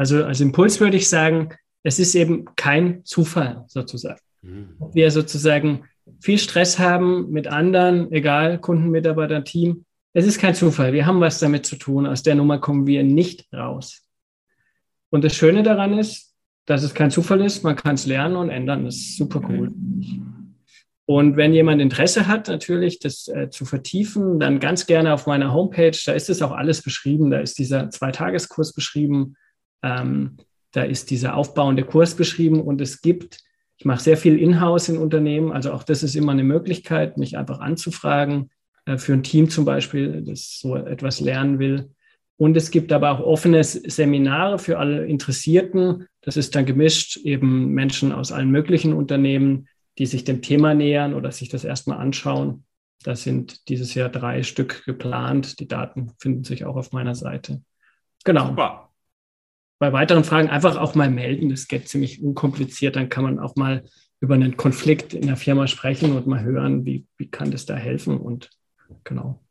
Also 0.00 0.24
als 0.24 0.40
Impuls 0.40 0.80
würde 0.80 0.96
ich 0.96 1.10
sagen, 1.10 1.50
es 1.82 1.98
ist 1.98 2.14
eben 2.14 2.46
kein 2.56 3.04
Zufall 3.04 3.66
sozusagen. 3.68 4.18
Hm. 4.42 4.70
Wir 4.94 5.10
sozusagen 5.10 5.84
viel 6.22 6.38
Stress 6.38 6.78
haben 6.78 7.30
mit 7.30 7.48
anderen, 7.48 8.10
egal, 8.10 8.58
Kunden, 8.58 8.88
Mitarbeiter, 8.88 9.44
Team. 9.44 9.84
Es 10.14 10.24
ist 10.24 10.40
kein 10.40 10.54
Zufall. 10.54 10.94
Wir 10.94 11.04
haben 11.04 11.20
was 11.20 11.38
damit 11.38 11.66
zu 11.66 11.76
tun. 11.76 12.06
Aus 12.06 12.22
der 12.22 12.34
Nummer 12.34 12.56
kommen 12.56 12.86
wir 12.86 13.04
nicht 13.04 13.46
raus. 13.52 14.06
Und 15.10 15.22
das 15.22 15.34
Schöne 15.36 15.62
daran 15.62 15.98
ist, 15.98 16.34
dass 16.64 16.82
es 16.82 16.94
kein 16.94 17.10
Zufall 17.10 17.42
ist. 17.42 17.62
Man 17.62 17.76
kann 17.76 17.96
es 17.96 18.06
lernen 18.06 18.36
und 18.36 18.48
ändern. 18.48 18.86
Das 18.86 18.96
ist 18.96 19.18
super 19.18 19.42
cool. 19.50 19.70
Und 21.04 21.36
wenn 21.36 21.52
jemand 21.52 21.82
Interesse 21.82 22.26
hat, 22.26 22.48
natürlich 22.48 23.00
das 23.00 23.28
äh, 23.28 23.50
zu 23.50 23.66
vertiefen, 23.66 24.40
dann 24.40 24.60
ganz 24.60 24.86
gerne 24.86 25.12
auf 25.12 25.26
meiner 25.26 25.52
Homepage. 25.52 25.98
Da 26.06 26.12
ist 26.12 26.30
es 26.30 26.40
auch 26.40 26.52
alles 26.52 26.80
beschrieben. 26.80 27.30
Da 27.30 27.40
ist 27.40 27.58
dieser 27.58 27.90
Zweitageskurs 27.90 28.72
beschrieben. 28.72 29.36
Ähm, 29.82 30.36
da 30.72 30.82
ist 30.82 31.10
dieser 31.10 31.36
aufbauende 31.36 31.84
Kurs 31.84 32.14
beschrieben. 32.14 32.60
Und 32.60 32.80
es 32.80 33.00
gibt, 33.00 33.38
ich 33.76 33.84
mache 33.84 34.02
sehr 34.02 34.16
viel 34.16 34.38
Inhouse 34.38 34.88
in 34.88 34.98
Unternehmen. 34.98 35.52
Also 35.52 35.72
auch 35.72 35.82
das 35.82 36.02
ist 36.02 36.14
immer 36.14 36.32
eine 36.32 36.44
Möglichkeit, 36.44 37.18
mich 37.18 37.36
einfach 37.36 37.60
anzufragen 37.60 38.50
äh, 38.86 38.98
für 38.98 39.12
ein 39.12 39.22
Team 39.22 39.50
zum 39.50 39.64
Beispiel, 39.64 40.22
das 40.22 40.58
so 40.60 40.76
etwas 40.76 41.20
lernen 41.20 41.58
will. 41.58 41.90
Und 42.36 42.56
es 42.56 42.70
gibt 42.70 42.90
aber 42.92 43.10
auch 43.10 43.20
offene 43.20 43.62
Seminare 43.62 44.58
für 44.58 44.78
alle 44.78 45.04
Interessierten. 45.04 46.06
Das 46.22 46.38
ist 46.38 46.54
dann 46.54 46.64
gemischt, 46.64 47.18
eben 47.18 47.72
Menschen 47.72 48.12
aus 48.12 48.32
allen 48.32 48.50
möglichen 48.50 48.94
Unternehmen, 48.94 49.68
die 49.98 50.06
sich 50.06 50.24
dem 50.24 50.40
Thema 50.40 50.72
nähern 50.72 51.12
oder 51.12 51.32
sich 51.32 51.50
das 51.50 51.64
erstmal 51.64 51.98
anschauen. 51.98 52.64
Da 53.02 53.14
sind 53.14 53.68
dieses 53.68 53.94
Jahr 53.94 54.08
drei 54.08 54.42
Stück 54.42 54.84
geplant. 54.86 55.60
Die 55.60 55.68
Daten 55.68 56.12
finden 56.18 56.44
sich 56.44 56.64
auch 56.64 56.76
auf 56.76 56.92
meiner 56.92 57.14
Seite. 57.14 57.62
Genau. 58.24 58.48
Super. 58.48 58.89
Bei 59.80 59.92
weiteren 59.94 60.24
Fragen 60.24 60.50
einfach 60.50 60.76
auch 60.76 60.94
mal 60.94 61.10
melden. 61.10 61.48
Das 61.48 61.66
geht 61.66 61.88
ziemlich 61.88 62.22
unkompliziert. 62.22 62.96
Dann 62.96 63.08
kann 63.08 63.24
man 63.24 63.38
auch 63.38 63.56
mal 63.56 63.82
über 64.20 64.34
einen 64.34 64.58
Konflikt 64.58 65.14
in 65.14 65.26
der 65.26 65.36
Firma 65.36 65.66
sprechen 65.66 66.14
und 66.14 66.26
mal 66.26 66.42
hören, 66.42 66.84
wie, 66.84 67.06
wie 67.16 67.30
kann 67.30 67.50
das 67.50 67.64
da 67.64 67.74
helfen 67.74 68.18
und 68.18 68.50
genau. 69.04 69.42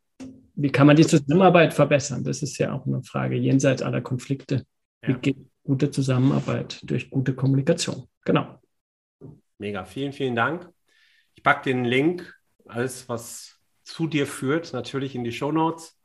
Wie 0.53 0.71
kann 0.71 0.85
man 0.85 0.95
die 0.95 1.07
Zusammenarbeit 1.07 1.73
verbessern? 1.73 2.23
Das 2.23 2.43
ist 2.43 2.59
ja 2.59 2.73
auch 2.73 2.85
eine 2.85 3.01
Frage 3.01 3.35
jenseits 3.37 3.81
aller 3.81 4.01
Konflikte. 4.01 4.65
Wie 5.01 5.13
geht 5.13 5.37
gute 5.63 5.89
Zusammenarbeit 5.89 6.79
durch 6.83 7.09
gute 7.09 7.33
Kommunikation? 7.33 8.03
Genau. 8.23 8.59
Mega, 9.57 9.83
vielen, 9.85 10.13
vielen 10.13 10.35
Dank. 10.35 10.69
Ich 11.33 11.41
packe 11.41 11.63
den 11.63 11.85
Link, 11.85 12.31
alles, 12.65 13.09
was 13.09 13.57
zu 13.83 14.05
dir 14.05 14.27
führt, 14.27 14.73
natürlich 14.73 15.15
in 15.15 15.23
die 15.23 15.31
Show 15.31 15.51
Notes. 15.51 15.97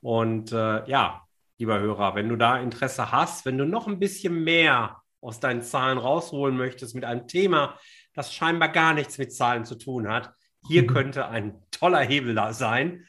Und 0.00 0.50
äh, 0.50 0.88
ja, 0.88 1.22
lieber 1.60 1.78
Hörer, 1.78 2.14
wenn 2.14 2.28
du 2.28 2.36
da 2.36 2.58
Interesse 2.58 3.12
hast, 3.12 3.44
wenn 3.44 3.58
du 3.58 3.66
noch 3.66 3.86
ein 3.86 3.98
bisschen 3.98 4.42
mehr 4.42 5.02
aus 5.20 5.38
deinen 5.38 5.62
Zahlen 5.62 5.98
rausholen 5.98 6.56
möchtest 6.56 6.94
mit 6.94 7.04
einem 7.04 7.28
Thema, 7.28 7.78
das 8.14 8.34
scheinbar 8.34 8.70
gar 8.70 8.94
nichts 8.94 9.18
mit 9.18 9.32
Zahlen 9.32 9.64
zu 9.64 9.76
tun 9.76 10.08
hat, 10.08 10.32
hier 10.66 10.82
mhm. 10.82 10.86
könnte 10.88 11.28
ein 11.28 11.62
toller 11.70 12.00
Hebel 12.00 12.34
da 12.34 12.52
sein. 12.52 13.04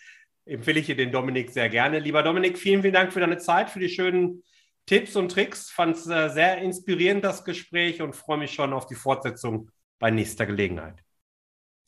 Empfehle 0.46 0.80
ich 0.80 0.88
dir 0.88 0.96
den 0.96 1.12
Dominik 1.12 1.52
sehr 1.52 1.70
gerne. 1.70 2.00
Lieber 2.00 2.24
Dominik, 2.24 2.58
vielen, 2.58 2.82
vielen 2.82 2.94
Dank 2.94 3.14
für 3.14 3.20
deine 3.22 3.38
Zeit, 3.38 3.70
für 3.70 3.80
die 3.80 3.90
schönen 3.90 4.44
Tipps 4.86 5.16
und 5.16 5.32
Tricks. 5.32 5.70
Fand 5.70 5.96
es 5.96 6.08
äh, 6.08 6.30
sehr 6.30 6.58
inspirierend, 6.58 7.24
das 7.24 7.46
Gespräch 7.46 8.02
und 8.02 8.16
freue 8.16 8.38
mich 8.38 8.52
schon 8.52 8.74
auf 8.74 8.86
die 8.86 8.96
Fortsetzung 8.96 9.72
bei 10.00 10.12
nächster 10.12 10.46
Gelegenheit. 10.46 10.96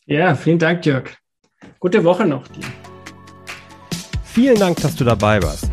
Ja, 0.06 0.36
vielen 0.36 0.60
Dank, 0.60 0.86
Jörg. 0.86 1.10
Gute 1.80 2.04
Woche 2.04 2.26
noch 2.26 2.48
dir. 2.48 2.66
Vielen 4.24 4.60
Dank, 4.60 4.82
dass 4.82 4.96
du 4.96 5.04
dabei 5.04 5.42
warst. 5.42 5.73